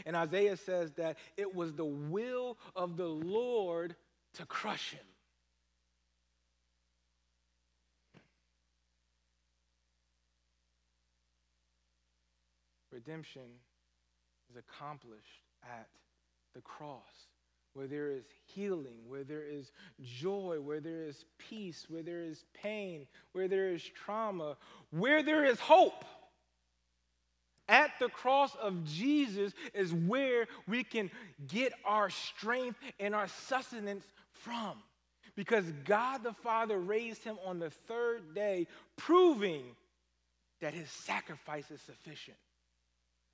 And 0.07 0.17
Isaiah 0.17 0.57
says 0.57 0.93
that 0.93 1.19
it 1.37 1.55
was 1.55 1.75
the 1.75 1.85
will 1.85 2.57
of 2.75 2.97
the 2.97 3.09
Lord 3.09 3.95
to 4.35 4.47
crush 4.47 4.93
him. 4.93 5.01
Redemption 12.91 13.43
is 14.51 14.57
accomplished 14.57 15.43
at 15.65 15.89
the 16.55 16.61
cross 16.61 17.01
where 17.75 17.87
there 17.87 18.11
is 18.11 18.25
healing, 18.45 18.99
where 19.07 19.25
there 19.25 19.45
is 19.45 19.73
joy, 20.03 20.59
where 20.61 20.81
there 20.81 21.05
is 21.05 21.25
peace, 21.39 21.87
where 21.89 22.03
there 22.03 22.23
is 22.23 22.45
pain, 22.55 23.07
where 23.33 23.49
there 23.49 23.71
is 23.71 23.83
trauma, 23.83 24.57
where 24.91 25.23
there 25.23 25.45
is 25.45 25.59
hope. 25.59 26.05
At 27.69 27.93
the 27.99 28.09
cross 28.09 28.55
of 28.61 28.85
Jesus 28.85 29.55
is 29.73 29.95
where 29.95 30.47
we 30.69 30.85
can 30.85 31.11
get 31.49 31.73
our 31.85 32.11
strength 32.11 32.79
and 33.01 33.15
our 33.15 33.29
sustenance 33.29 34.05
from. 34.33 34.75
Because 35.35 35.65
God 35.85 36.23
the 36.23 36.35
Father 36.35 36.79
raised 36.79 37.25
him 37.25 37.39
on 37.47 37.59
the 37.59 37.71
third 37.71 38.35
day, 38.35 38.67
proving 38.99 39.65
that 40.61 40.75
his 40.75 40.91
sacrifice 40.91 41.71
is 41.71 41.81
sufficient 41.81 42.37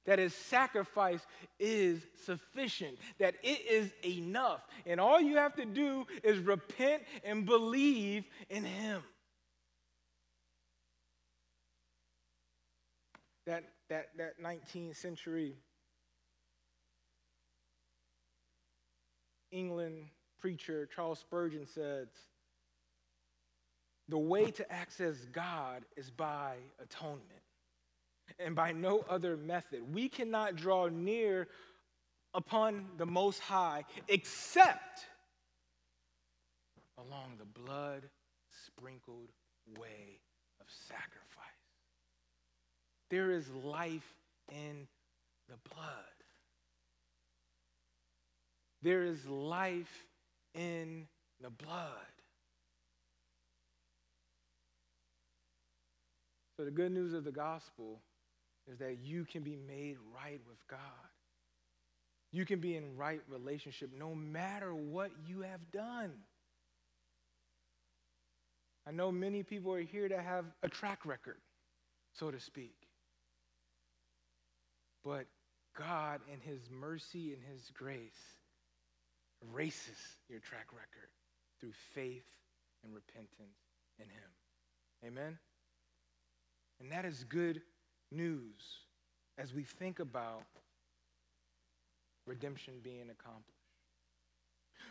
that 0.09 0.18
his 0.18 0.33
sacrifice 0.33 1.21
is 1.61 2.01
sufficient, 2.25 2.97
that 3.18 3.35
it 3.42 3.61
is 3.71 3.92
enough. 4.03 4.62
And 4.87 4.99
all 4.99 5.21
you 5.21 5.37
have 5.37 5.55
to 5.57 5.66
do 5.66 6.07
is 6.25 6.38
repent 6.38 7.03
and 7.23 7.44
believe 7.44 8.25
in 8.49 8.64
him. 8.64 9.03
That, 13.44 13.64
that, 13.90 14.09
that 14.16 14.42
19th 14.42 14.97
century 14.97 15.57
England 19.51 20.07
preacher, 20.40 20.88
Charles 20.94 21.18
Spurgeon, 21.18 21.66
says, 21.66 22.09
The 24.09 24.18
way 24.18 24.51
to 24.53 24.73
access 24.73 25.27
God 25.33 25.83
is 25.99 26.11
by 26.11 26.55
atonement. 26.83 27.38
And 28.38 28.55
by 28.55 28.72
no 28.72 29.05
other 29.09 29.37
method. 29.37 29.94
We 29.94 30.09
cannot 30.09 30.57
draw 30.57 30.88
near 30.88 31.48
upon 32.35 32.87
the 32.96 33.07
Most 33.07 33.40
High 33.40 33.85
except 34.09 35.07
along 36.96 37.35
the 37.38 37.44
blood 37.44 38.03
sprinkled 38.66 39.31
way 39.79 40.20
of 40.61 40.66
sacrifice. 40.88 41.18
There 43.11 43.31
is 43.31 43.48
life 43.51 44.14
in 44.53 44.87
the 45.48 45.57
blood. 45.74 45.88
There 48.83 49.03
is 49.03 49.27
life 49.27 50.05
in 50.55 51.07
the 51.40 51.51
blood. 51.51 51.90
So, 56.57 56.64
the 56.64 56.70
good 56.70 56.92
news 56.92 57.14
of 57.14 57.24
the 57.24 57.33
gospel 57.33 58.01
is 58.70 58.78
that 58.78 58.98
you 59.02 59.24
can 59.24 59.42
be 59.42 59.57
made 59.57 59.96
right 60.14 60.40
with 60.46 60.59
God. 60.68 60.78
You 62.31 62.44
can 62.44 62.61
be 62.61 62.76
in 62.76 62.96
right 62.96 63.20
relationship 63.28 63.90
no 63.98 64.14
matter 64.14 64.74
what 64.74 65.11
you 65.26 65.40
have 65.40 65.61
done. 65.72 66.12
I 68.87 68.90
know 68.90 69.11
many 69.11 69.42
people 69.42 69.72
are 69.72 69.81
here 69.81 70.09
to 70.09 70.20
have 70.20 70.44
a 70.62 70.68
track 70.68 71.04
record, 71.04 71.38
so 72.14 72.31
to 72.31 72.40
speak. 72.40 72.74
But 75.04 75.26
God, 75.78 76.20
in 76.33 76.40
His 76.40 76.61
mercy 76.70 77.33
and 77.33 77.42
His 77.52 77.70
grace, 77.72 78.20
erases 79.42 80.16
your 80.28 80.40
track 80.40 80.66
record 80.72 81.11
through 81.61 81.72
faith 81.94 82.24
and 82.85 82.94
repentance 82.94 83.59
in 83.98 84.07
Him. 84.07 85.07
Amen? 85.07 85.38
And 86.81 86.92
that 86.92 87.04
is 87.04 87.24
good 87.24 87.61
news 88.11 88.81
as 89.37 89.55
we 89.55 89.62
think 89.62 90.01
about 90.01 90.42
redemption 92.27 92.75
being 92.83 93.11
accomplished. 93.11 93.55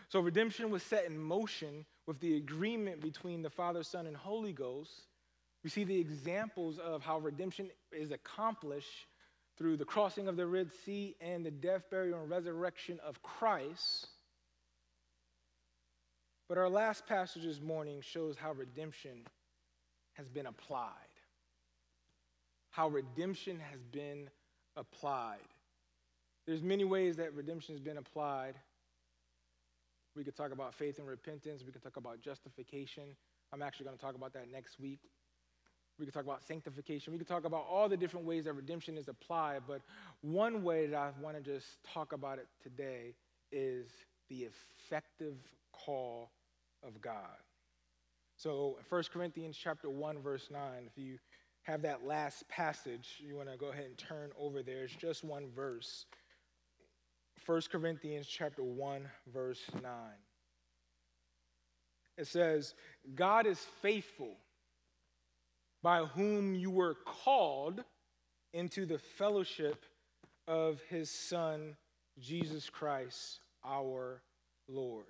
So, 0.10 0.19
redemption 0.19 0.71
was 0.71 0.84
set 0.84 1.06
in 1.06 1.17
motion 1.17 1.86
with 2.06 2.19
the 2.19 2.38
agreement 2.38 3.01
between 3.01 3.41
the 3.41 3.49
Father, 3.49 3.84
Son, 3.84 4.08
and 4.08 4.15
Holy 4.15 4.53
Ghost. 4.53 4.91
We 5.63 5.69
see 5.69 5.84
the 5.84 5.99
examples 5.99 6.80
of 6.80 7.03
how 7.03 7.19
redemption 7.19 7.69
is 7.91 8.12
accomplished 8.12 9.08
through 9.58 9.77
the 9.77 9.86
crossing 9.86 10.27
of 10.27 10.38
the 10.38 10.45
Red 10.45 10.71
Sea 10.86 11.15
and 11.19 11.45
the 11.45 11.51
death, 11.51 11.84
burial, 11.89 12.21
and 12.21 12.30
resurrection 12.30 12.99
of 13.06 13.21
Christ. 13.21 14.08
But 16.47 16.58
our 16.58 16.69
last 16.69 17.06
passage 17.06 17.43
this 17.43 17.60
morning 17.60 18.01
shows 18.01 18.38
how 18.38 18.53
redemption 18.53 19.25
has 20.13 20.30
been 20.30 20.45
applied. 20.45 20.91
How 22.77 22.89
redemption 22.89 23.59
has 23.71 23.81
been 23.91 24.29
applied. 24.75 25.39
There's 26.45 26.61
many 26.61 26.83
ways 26.83 27.15
that 27.15 27.33
redemption 27.33 27.73
has 27.73 27.81
been 27.81 27.97
applied. 27.97 28.53
We 30.15 30.23
could 30.23 30.35
talk 30.35 30.51
about 30.51 30.75
faith 30.75 30.99
and 30.99 31.07
repentance. 31.07 31.63
We 31.65 31.71
could 31.71 31.81
talk 31.81 31.97
about 31.97 32.21
justification. 32.21 33.15
I'm 33.51 33.63
actually 33.63 33.85
going 33.85 33.97
to 33.97 34.03
talk 34.03 34.13
about 34.13 34.31
that 34.33 34.51
next 34.51 34.79
week. 34.79 34.99
We 35.97 36.05
could 36.05 36.13
talk 36.13 36.23
about 36.23 36.43
sanctification. 36.43 37.13
We 37.13 37.17
could 37.17 37.27
talk 37.27 37.45
about 37.45 37.65
all 37.67 37.89
the 37.89 37.97
different 37.97 38.27
ways 38.27 38.45
that 38.45 38.53
redemption 38.53 38.95
is 38.95 39.07
applied. 39.07 39.63
But 39.67 39.81
one 40.21 40.61
way 40.61 40.85
that 40.85 40.95
I 40.95 41.09
want 41.19 41.35
to 41.35 41.41
just 41.41 41.65
talk 41.91 42.13
about 42.13 42.37
it 42.37 42.45
today 42.61 43.15
is 43.51 43.87
the 44.29 44.45
effective 44.85 45.33
call 45.71 46.29
of 46.83 47.01
God. 47.01 47.41
So, 48.35 48.77
1 48.89 49.03
Corinthians 49.11 49.57
chapter 49.57 49.89
1 49.89 50.19
verse 50.19 50.49
9, 50.51 50.61
if 50.85 50.95
you 50.95 51.17
have 51.67 51.82
that 51.82 52.06
last 52.06 52.47
passage, 52.47 53.19
you 53.19 53.36
want 53.36 53.51
to 53.51 53.58
go 53.58 53.67
ahead 53.67 53.86
and 53.86 53.97
turn 53.97 54.32
over 54.39 54.63
there. 54.63 54.86
It's 54.86 54.95
just 54.95 55.25
one 55.25 55.51
verse. 55.53 56.06
1 57.45 57.62
Corinthians 57.69 58.25
chapter 58.25 58.63
1 58.63 59.10
verse 59.34 59.62
9. 59.73 59.84
It 62.17 62.25
says, 62.25 62.73
"God 63.15 63.45
is 63.45 63.60
faithful, 63.82 64.39
by 65.82 66.06
whom 66.06 66.56
you 66.56 66.71
were 66.71 66.95
called 66.95 67.84
into 68.53 68.86
the 68.86 68.97
fellowship 68.97 69.86
of 70.47 70.82
his 70.84 71.12
son 71.12 71.75
Jesus 72.17 72.69
Christ, 72.69 73.41
our 73.65 74.23
Lord." 74.69 75.06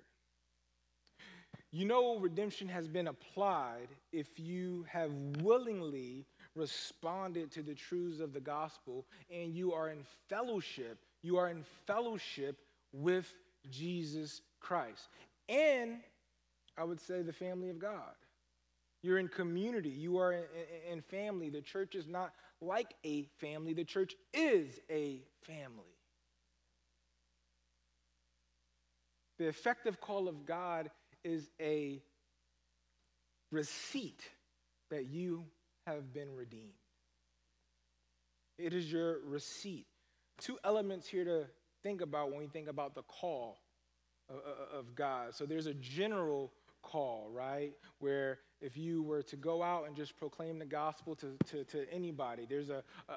You 1.70 1.84
know, 1.84 2.18
redemption 2.18 2.68
has 2.68 2.88
been 2.88 3.06
applied 3.06 3.88
if 4.10 4.38
you 4.40 4.82
have 4.84 5.12
willingly 5.12 6.26
responded 6.58 7.50
to 7.52 7.62
the 7.62 7.74
truths 7.74 8.20
of 8.20 8.32
the 8.32 8.40
gospel 8.40 9.06
and 9.30 9.54
you 9.54 9.72
are 9.72 9.88
in 9.88 10.04
fellowship. 10.28 10.98
You 11.22 11.38
are 11.38 11.48
in 11.48 11.64
fellowship 11.86 12.58
with 12.92 13.32
Jesus 13.70 14.42
Christ. 14.60 15.08
And 15.48 15.98
I 16.76 16.84
would 16.84 17.00
say 17.00 17.22
the 17.22 17.32
family 17.32 17.70
of 17.70 17.78
God. 17.78 18.14
You're 19.02 19.18
in 19.18 19.28
community. 19.28 19.90
You 19.90 20.18
are 20.18 20.32
in, 20.90 21.00
family. 21.02 21.50
The 21.50 21.60
church 21.60 21.94
is 21.94 22.08
not 22.08 22.32
like 22.60 22.94
a 23.04 23.22
family, 23.38 23.72
the 23.72 23.84
church 23.84 24.14
is 24.34 24.80
a 24.90 25.20
family. 25.42 25.94
The 29.38 29.46
effective 29.46 30.00
call 30.00 30.26
of 30.26 30.44
God 30.44 30.90
is 31.22 31.48
a 31.60 32.02
receipt 33.52 34.22
that 34.90 35.06
you 35.06 35.44
have 35.94 36.12
been 36.12 36.34
redeemed. 36.34 36.72
It 38.58 38.72
is 38.72 38.90
your 38.90 39.18
receipt. 39.24 39.86
Two 40.40 40.58
elements 40.64 41.08
here 41.08 41.24
to 41.24 41.46
think 41.82 42.00
about 42.00 42.30
when 42.30 42.40
we 42.40 42.46
think 42.46 42.68
about 42.68 42.94
the 42.94 43.02
call 43.02 43.58
of 44.72 44.94
God. 44.94 45.34
So 45.34 45.46
there's 45.46 45.66
a 45.66 45.74
general 45.74 46.52
call, 46.82 47.30
right? 47.32 47.72
Where 47.98 48.40
if 48.60 48.76
you 48.76 49.02
were 49.02 49.22
to 49.22 49.36
go 49.36 49.62
out 49.62 49.86
and 49.86 49.96
just 49.96 50.16
proclaim 50.16 50.58
the 50.58 50.66
gospel 50.66 51.14
to, 51.16 51.36
to, 51.46 51.64
to 51.64 51.92
anybody, 51.92 52.46
there's 52.48 52.70
a, 52.70 52.82
a, 53.08 53.12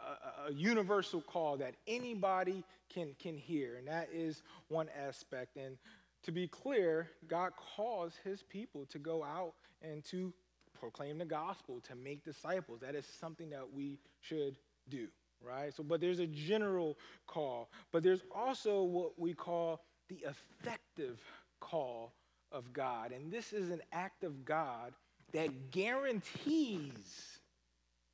a, 0.50 0.54
universal 0.54 1.22
call 1.22 1.58
that 1.58 1.76
anybody 1.88 2.64
can, 2.94 3.16
can 3.20 3.38
hear. 3.38 3.76
And 3.78 3.88
that 3.88 4.10
is 4.14 4.44
one 4.68 4.88
aspect. 5.08 5.58
And 5.58 5.78
to 6.24 6.32
be 6.32 6.48
clear, 6.48 7.10
God 7.28 7.54
calls 7.76 8.14
his 8.24 8.44
people 8.44 8.86
to 8.88 9.00
go 9.00 9.24
out 9.24 9.54
and 9.82 10.04
to 10.06 10.34
proclaim 10.82 11.20
the 11.20 11.26
gospel, 11.26 11.80
to 11.88 11.96
make 11.96 12.26
disciples. 12.26 12.80
That 12.82 12.96
is 12.96 13.06
something 13.06 13.50
that 13.52 13.72
we 13.72 14.00
should 14.20 14.58
do, 14.90 15.08
right? 15.42 15.74
So, 15.74 15.84
but 15.84 16.02
there's 16.02 16.20
a 16.20 16.28
general 16.28 16.98
call, 17.28 17.70
but 17.94 18.04
there's 18.04 18.24
also 18.36 18.82
what 18.82 19.18
we 19.18 19.34
call 19.34 19.86
the 20.10 20.26
effective 20.28 21.22
call 21.60 22.14
of 22.52 22.74
God. 22.74 23.12
And 23.12 23.32
this 23.32 23.54
is 23.54 23.70
an 23.70 23.82
act 23.94 24.24
of 24.24 24.44
God 24.44 24.94
that 25.34 25.72
guarantees 25.72 27.40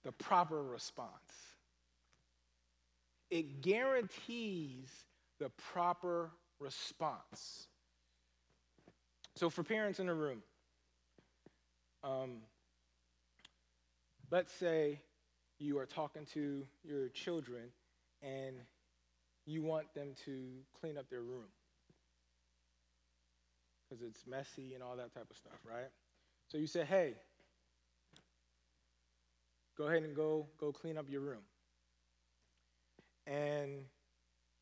the 0.04 0.12
proper 0.12 0.62
response. 0.62 1.10
It 3.32 3.62
guarantees 3.62 4.90
the 5.40 5.50
proper 5.72 6.32
response. 6.60 7.68
So, 9.36 9.50
for 9.50 9.64
parents 9.64 10.00
in 10.00 10.08
the 10.08 10.14
room, 10.14 10.42
um, 12.04 12.38
let's 14.32 14.52
say 14.54 15.02
you 15.60 15.78
are 15.80 15.86
talking 15.86 16.26
to 16.34 16.66
your 16.84 17.10
children 17.10 17.72
and 18.22 18.58
you 19.46 19.62
want 19.62 19.94
them 19.94 20.10
to 20.26 20.50
clean 20.80 20.98
up 20.98 21.10
their 21.10 21.22
room 21.22 21.46
because 23.90 24.04
it's 24.04 24.26
messy 24.28 24.74
and 24.74 24.84
all 24.84 24.96
that 24.98 25.14
type 25.14 25.28
of 25.30 25.38
stuff, 25.38 25.60
right? 25.66 25.90
So 26.48 26.58
you 26.58 26.68
say, 26.68 26.84
"Hey, 26.86 27.16
go 29.78 29.88
ahead 29.88 30.04
and 30.04 30.16
go 30.16 30.48
go 30.60 30.72
clean 30.72 30.98
up 30.98 31.10
your 31.10 31.22
room." 31.22 31.44
And 33.26 33.86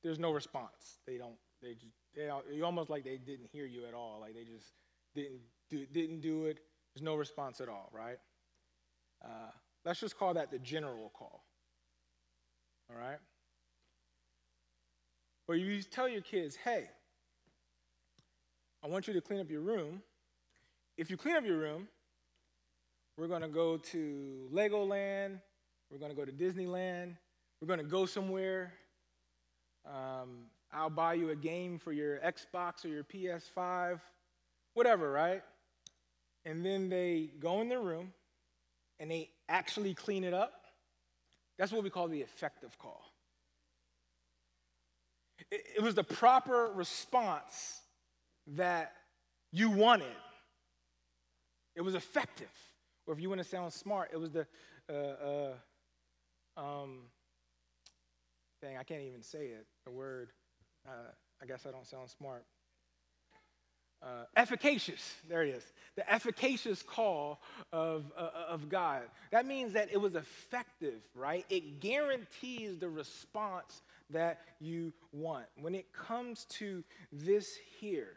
there's 0.03 0.19
no 0.19 0.31
response. 0.31 0.99
They 1.05 1.17
don't. 1.17 1.37
They 1.61 1.73
just 1.73 1.95
they 2.15 2.61
almost 2.61 2.89
like 2.89 3.03
they 3.03 3.17
didn't 3.17 3.47
hear 3.51 3.65
you 3.65 3.85
at 3.87 3.93
all. 3.93 4.19
Like 4.21 4.35
they 4.35 4.43
just 4.43 4.71
didn't 5.15 5.41
do, 5.69 5.85
didn't 5.87 6.21
do 6.21 6.45
it. 6.45 6.59
There's 6.93 7.03
no 7.03 7.15
response 7.15 7.61
at 7.61 7.69
all, 7.69 7.89
right? 7.93 8.17
Uh, 9.25 9.49
let's 9.83 9.99
just 9.99 10.17
call 10.17 10.33
that 10.35 10.51
the 10.51 10.59
general 10.59 11.11
call. 11.17 11.43
All 12.89 12.97
right? 12.97 13.17
Or 15.47 15.55
you 15.55 15.81
tell 15.81 16.07
your 16.07 16.21
kids, 16.21 16.55
hey, 16.55 16.89
I 18.83 18.87
want 18.87 19.07
you 19.07 19.13
to 19.13 19.21
clean 19.21 19.39
up 19.39 19.49
your 19.49 19.61
room. 19.61 20.01
If 20.97 21.09
you 21.09 21.17
clean 21.17 21.35
up 21.35 21.45
your 21.45 21.57
room, 21.57 21.87
we're 23.17 23.27
going 23.27 23.41
to 23.41 23.47
go 23.47 23.77
to 23.77 24.49
Legoland. 24.53 25.39
We're 25.89 25.99
going 25.99 26.11
to 26.11 26.15
go 26.15 26.25
to 26.25 26.31
Disneyland. 26.31 27.15
We're 27.61 27.67
going 27.67 27.79
to 27.79 27.85
go 27.85 28.05
somewhere. 28.05 28.73
Um, 29.85 30.47
I'll 30.73 30.89
buy 30.89 31.13
you 31.13 31.29
a 31.29 31.35
game 31.35 31.79
for 31.79 31.93
your 31.93 32.17
Xbox 32.19 32.83
or 32.83 32.89
your 32.89 33.03
PS5, 33.03 33.99
whatever, 34.73 35.11
right? 35.11 35.41
And 36.43 36.65
then 36.65 36.89
they 36.89 37.29
go 37.39 37.61
in 37.61 37.69
their 37.69 37.81
room 37.81 38.11
and 38.99 39.11
they 39.11 39.29
actually 39.49 39.93
clean 39.93 40.23
it 40.23 40.33
up 40.33 40.65
That's 41.57 41.71
what 41.71 41.83
we 41.83 41.89
call 41.89 42.07
the 42.07 42.21
effective 42.21 42.77
call. 42.77 43.01
It, 45.51 45.81
was 45.81 45.95
the 45.95 46.03
proper 46.03 46.71
response 46.73 47.81
that 48.47 48.93
you 49.51 49.69
wanted. 49.69 50.15
It 51.75 51.81
was 51.81 51.95
effective. 51.95 52.51
Or 53.05 53.13
if 53.13 53.21
you 53.21 53.29
want 53.29 53.39
to 53.39 53.47
sound 53.47 53.71
smart, 53.73 54.09
it 54.11 54.17
was 54.19 54.31
the 54.31 54.47
uh, 54.89 54.93
uh, 54.93 55.53
um, 56.57 56.99
thing. 58.61 58.77
I 58.77 58.83
can't 58.83 59.01
even 59.01 59.21
say 59.21 59.47
it. 59.47 59.65
The 59.85 59.91
word. 59.91 60.31
Uh, 60.87 61.11
I 61.41 61.45
guess 61.45 61.65
I 61.67 61.71
don't 61.71 61.85
sound 61.85 62.09
smart. 62.09 62.45
Uh, 64.01 64.25
efficacious. 64.35 65.15
There 65.27 65.43
it 65.43 65.55
is. 65.55 65.63
The 65.95 66.11
efficacious 66.11 66.83
call 66.83 67.41
of, 67.71 68.11
uh, 68.17 68.29
of 68.49 68.69
God. 68.69 69.03
That 69.31 69.45
means 69.45 69.73
that 69.73 69.89
it 69.91 69.97
was 69.97 70.15
effective, 70.15 71.01
right? 71.15 71.45
It 71.49 71.79
guarantees 71.79 72.77
the 72.77 72.89
response 72.89 73.81
that 74.11 74.41
you 74.59 74.93
want. 75.11 75.45
When 75.59 75.73
it 75.73 75.91
comes 75.93 76.45
to 76.49 76.83
this 77.11 77.57
here, 77.79 78.13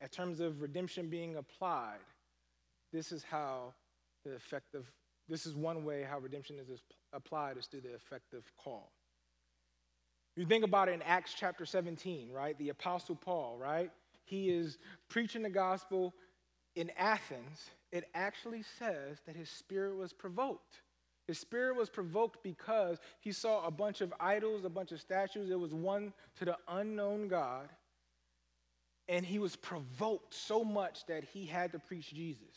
in 0.00 0.08
terms 0.08 0.40
of 0.40 0.60
redemption 0.60 1.08
being 1.08 1.36
applied, 1.36 2.00
this 2.92 3.10
is 3.10 3.22
how 3.22 3.72
the 4.24 4.34
effective, 4.34 4.84
this 5.28 5.46
is 5.46 5.54
one 5.54 5.84
way 5.84 6.02
how 6.02 6.18
redemption 6.18 6.56
is 6.58 6.80
applied 7.12 7.56
is 7.56 7.66
through 7.66 7.80
the 7.82 7.94
effective 7.94 8.52
call. 8.62 8.92
You 10.36 10.46
think 10.46 10.64
about 10.64 10.88
it 10.88 10.92
in 10.92 11.02
Acts 11.02 11.34
chapter 11.34 11.64
17, 11.64 12.30
right? 12.32 12.58
The 12.58 12.70
Apostle 12.70 13.14
Paul, 13.14 13.56
right? 13.60 13.90
He 14.24 14.50
is 14.50 14.78
preaching 15.08 15.42
the 15.42 15.50
gospel 15.50 16.12
in 16.74 16.90
Athens. 16.98 17.70
It 17.92 18.08
actually 18.14 18.64
says 18.78 19.18
that 19.26 19.36
his 19.36 19.48
spirit 19.48 19.96
was 19.96 20.12
provoked. 20.12 20.80
His 21.28 21.38
spirit 21.38 21.76
was 21.76 21.88
provoked 21.88 22.42
because 22.42 22.98
he 23.20 23.32
saw 23.32 23.64
a 23.64 23.70
bunch 23.70 24.00
of 24.00 24.12
idols, 24.20 24.64
a 24.64 24.68
bunch 24.68 24.92
of 24.92 25.00
statues. 25.00 25.50
It 25.50 25.58
was 25.58 25.72
one 25.72 26.12
to 26.36 26.44
the 26.44 26.56
unknown 26.68 27.28
God. 27.28 27.68
And 29.08 29.24
he 29.24 29.38
was 29.38 29.56
provoked 29.56 30.34
so 30.34 30.64
much 30.64 31.06
that 31.06 31.24
he 31.24 31.46
had 31.46 31.72
to 31.72 31.78
preach 31.78 32.12
Jesus. 32.12 32.56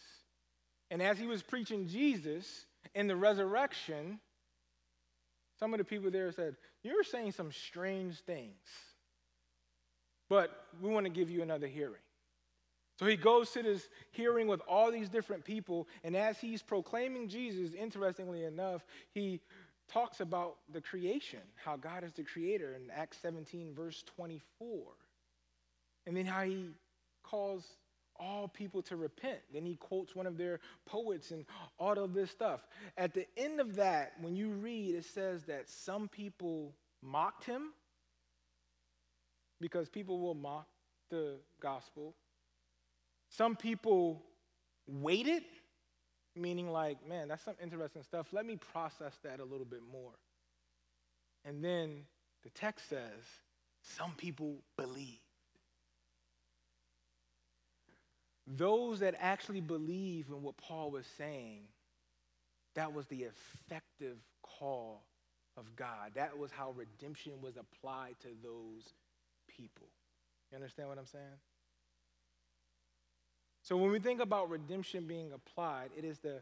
And 0.90 1.02
as 1.02 1.18
he 1.18 1.28
was 1.28 1.44
preaching 1.44 1.88
Jesus 1.88 2.66
in 2.96 3.08
the 3.08 3.16
resurrection, 3.16 4.20
some 5.60 5.74
of 5.74 5.78
the 5.78 5.84
people 5.84 6.12
there 6.12 6.32
said, 6.32 6.56
You're 6.88 7.04
saying 7.04 7.34
some 7.34 7.52
strange 7.52 8.18
things, 8.22 8.56
but 10.30 10.68
we 10.82 10.90
want 10.90 11.06
to 11.06 11.10
give 11.10 11.30
you 11.30 11.42
another 11.42 11.68
hearing. 11.68 12.02
So 12.98 13.06
he 13.06 13.18
goes 13.18 13.52
to 13.52 13.62
this 13.62 13.90
hearing 14.12 14.48
with 14.48 14.62
all 14.70 14.90
these 14.90 15.10
different 15.10 15.44
people, 15.44 15.90
and 16.06 16.16
as 16.16 16.40
he's 16.40 16.62
proclaiming 16.62 17.28
Jesus, 17.28 17.74
interestingly 17.74 18.46
enough, 18.46 18.86
he 19.12 19.42
talks 19.92 20.22
about 20.22 20.60
the 20.72 20.80
creation, 20.80 21.42
how 21.56 21.76
God 21.76 22.06
is 22.06 22.14
the 22.14 22.24
creator 22.24 22.74
in 22.74 22.90
Acts 22.90 23.18
17, 23.22 23.74
verse 23.76 24.04
24. 24.16 24.80
And 26.06 26.16
then 26.16 26.26
how 26.26 26.44
he 26.44 26.70
calls 27.22 27.66
all 28.20 28.48
people 28.48 28.82
to 28.84 28.96
repent. 28.96 29.40
Then 29.54 29.66
he 29.66 29.76
quotes 29.76 30.16
one 30.16 30.26
of 30.26 30.38
their 30.38 30.60
poets 30.86 31.32
and 31.32 31.46
all 31.80 31.98
of 31.98 32.14
this 32.14 32.32
stuff. 32.32 32.62
At 32.98 33.14
the 33.14 33.26
end 33.38 33.60
of 33.60 33.76
that, 33.76 34.14
when 34.22 34.36
you 34.36 34.50
read, 34.50 34.96
it 34.96 35.06
says 35.06 35.44
that 35.46 35.70
some 35.70 36.08
people 36.08 36.74
mocked 37.02 37.46
him 37.46 37.74
because 39.60 39.90
people 39.90 40.20
will 40.20 40.36
mock 40.36 40.68
the 41.10 41.36
gospel. 41.62 42.14
Some 43.30 43.56
people 43.56 44.24
waited, 44.88 45.44
meaning 46.36 46.72
like, 46.72 47.08
man, 47.08 47.28
that's 47.28 47.44
some 47.44 47.56
interesting 47.62 48.04
stuff. 48.04 48.28
Let 48.32 48.46
me 48.46 48.58
process 48.74 49.14
that 49.24 49.40
a 49.40 49.44
little 49.46 49.66
bit 49.66 49.82
more. 49.92 50.14
And 51.46 51.64
then 51.64 52.04
the 52.44 52.50
text 52.50 52.90
says, 52.90 53.24
some 53.82 54.12
people 54.18 54.58
believe. 54.78 55.20
Those 58.56 59.00
that 59.00 59.16
actually 59.20 59.62
believe 59.62 60.28
in 60.30 60.42
what 60.42 60.58
Paul 60.58 60.92
was 60.92 61.06
saying, 61.18 61.64
that 62.76 62.94
was 62.94 63.06
the 63.08 63.24
effective 63.24 64.18
call 64.42 65.04
of 65.58 65.76
God. 65.76 66.12
That 66.16 66.38
was 66.38 66.52
how 66.52 66.72
redemption 66.72 67.34
was 67.42 67.56
applied 67.58 68.16
to 68.22 68.30
those 68.42 68.94
people. 69.48 69.88
You 70.52 70.56
understand 70.56 70.88
what 70.88 70.98
I'm 70.98 71.08
saying? 71.08 71.24
So 73.64 73.76
when 73.76 73.92
we 73.92 74.00
think 74.00 74.22
about 74.22 74.50
redemption 74.50 75.08
being 75.08 75.34
applied, 75.34 75.90
it 75.98 76.06
is 76.06 76.20
the 76.20 76.42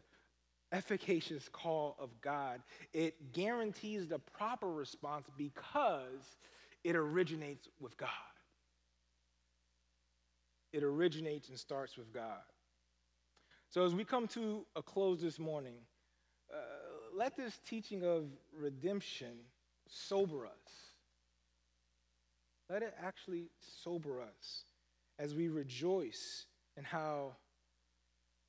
efficacious 0.70 1.48
call 1.48 1.96
of 1.98 2.10
God. 2.20 2.60
It 2.92 3.32
guarantees 3.32 4.06
the 4.06 4.18
proper 4.18 4.68
response 4.68 5.26
because 5.36 6.36
it 6.84 6.94
originates 6.94 7.68
with 7.80 7.96
God. 7.96 8.10
It 10.76 10.82
originates 10.82 11.48
and 11.48 11.58
starts 11.58 11.96
with 11.96 12.12
God. 12.12 12.42
So 13.70 13.86
as 13.86 13.94
we 13.94 14.04
come 14.04 14.28
to 14.28 14.66
a 14.76 14.82
close 14.82 15.22
this 15.22 15.38
morning, 15.38 15.76
uh, 16.52 16.58
let 17.16 17.34
this 17.34 17.58
teaching 17.66 18.04
of 18.04 18.24
redemption 18.54 19.38
sober 19.88 20.44
us. 20.44 20.92
Let 22.68 22.82
it 22.82 22.94
actually 23.02 23.46
sober 23.82 24.20
us 24.20 24.64
as 25.18 25.34
we 25.34 25.48
rejoice 25.48 26.44
in 26.76 26.84
how 26.84 27.36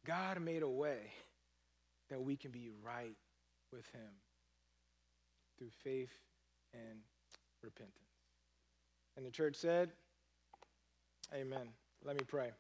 God 0.06 0.42
made 0.42 0.64
a 0.64 0.70
way 0.70 1.14
that 2.10 2.22
we 2.22 2.36
can 2.36 2.52
be 2.52 2.72
right 2.84 3.16
with 3.72 3.86
Him 3.94 4.12
through 5.58 5.72
faith 5.82 6.12
and 6.74 7.00
repentance. 7.64 7.94
And 9.16 9.26
the 9.26 9.32
church 9.32 9.56
said, 9.56 9.92
Amen. 11.34 11.70
Let 12.06 12.16
me 12.16 12.24
pray. 12.28 12.52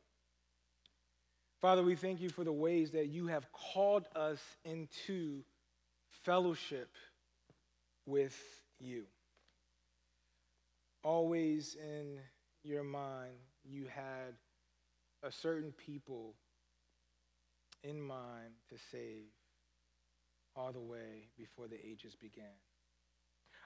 Father, 1.62 1.84
we 1.84 1.96
thank 1.96 2.22
you 2.22 2.30
for 2.30 2.44
the 2.44 2.52
ways 2.52 2.92
that 2.92 3.08
you 3.08 3.28
have 3.28 3.52
called 3.52 4.06
us 4.16 4.40
into 4.64 5.44
fellowship 6.24 6.90
with 8.06 8.38
you. 8.80 9.06
Always 11.04 11.76
in 11.76 12.20
your 12.64 12.84
mind, 12.84 13.38
you 13.64 13.86
had 13.86 14.36
a 15.24 15.32
certain 15.32 15.72
people 15.72 16.36
in 17.84 18.02
mind 18.02 18.54
to 18.70 18.76
save 18.92 19.26
all 20.56 20.72
the 20.72 20.80
way 20.80 21.30
before 21.38 21.68
the 21.68 21.78
ages 21.86 22.16
began. 22.16 22.46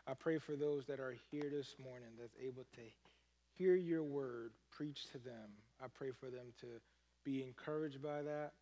I 0.07 0.13
pray 0.13 0.37
for 0.37 0.55
those 0.55 0.85
that 0.85 0.99
are 0.99 1.15
here 1.29 1.49
this 1.51 1.75
morning 1.83 2.09
that's 2.19 2.35
able 2.41 2.63
to 2.75 2.81
hear 3.61 3.75
your 3.75 4.03
word 4.03 4.51
preached 4.71 5.11
to 5.11 5.19
them. 5.19 5.53
I 5.83 5.85
pray 5.93 6.09
for 6.19 6.31
them 6.31 6.47
to 6.61 6.67
be 7.23 7.43
encouraged 7.43 8.01
by 8.01 8.23
that. 8.23 8.53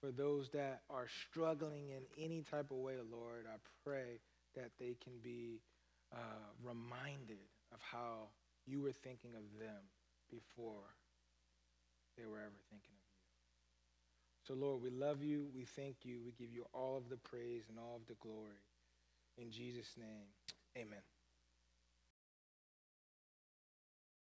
For 0.00 0.12
those 0.12 0.50
that 0.52 0.82
are 0.90 1.06
struggling 1.30 1.88
in 1.88 2.22
any 2.22 2.44
type 2.50 2.70
of 2.70 2.76
way, 2.76 2.94
Lord, 3.10 3.46
I 3.48 3.56
pray 3.82 4.20
that 4.54 4.70
they 4.78 4.94
can 5.02 5.14
be 5.24 5.60
uh, 6.12 6.44
reminded 6.62 7.48
of 7.72 7.80
how 7.80 8.28
you 8.66 8.82
were 8.82 8.92
thinking 8.92 9.30
of 9.34 9.42
them 9.58 9.80
before 10.30 10.84
they 12.18 12.26
were 12.26 12.38
ever 12.38 12.60
thinking 12.68 12.92
of 12.92 13.06
you. 13.08 13.24
So, 14.46 14.54
Lord, 14.54 14.82
we 14.82 14.90
love 14.90 15.22
you. 15.22 15.46
We 15.56 15.64
thank 15.76 15.96
you. 16.04 16.20
We 16.24 16.32
give 16.32 16.52
you 16.52 16.66
all 16.74 16.98
of 16.98 17.08
the 17.08 17.16
praise 17.16 17.62
and 17.70 17.78
all 17.78 17.96
of 17.96 18.06
the 18.06 18.16
glory. 18.20 18.60
In 19.38 19.50
Jesus' 19.50 19.96
name. 19.98 20.28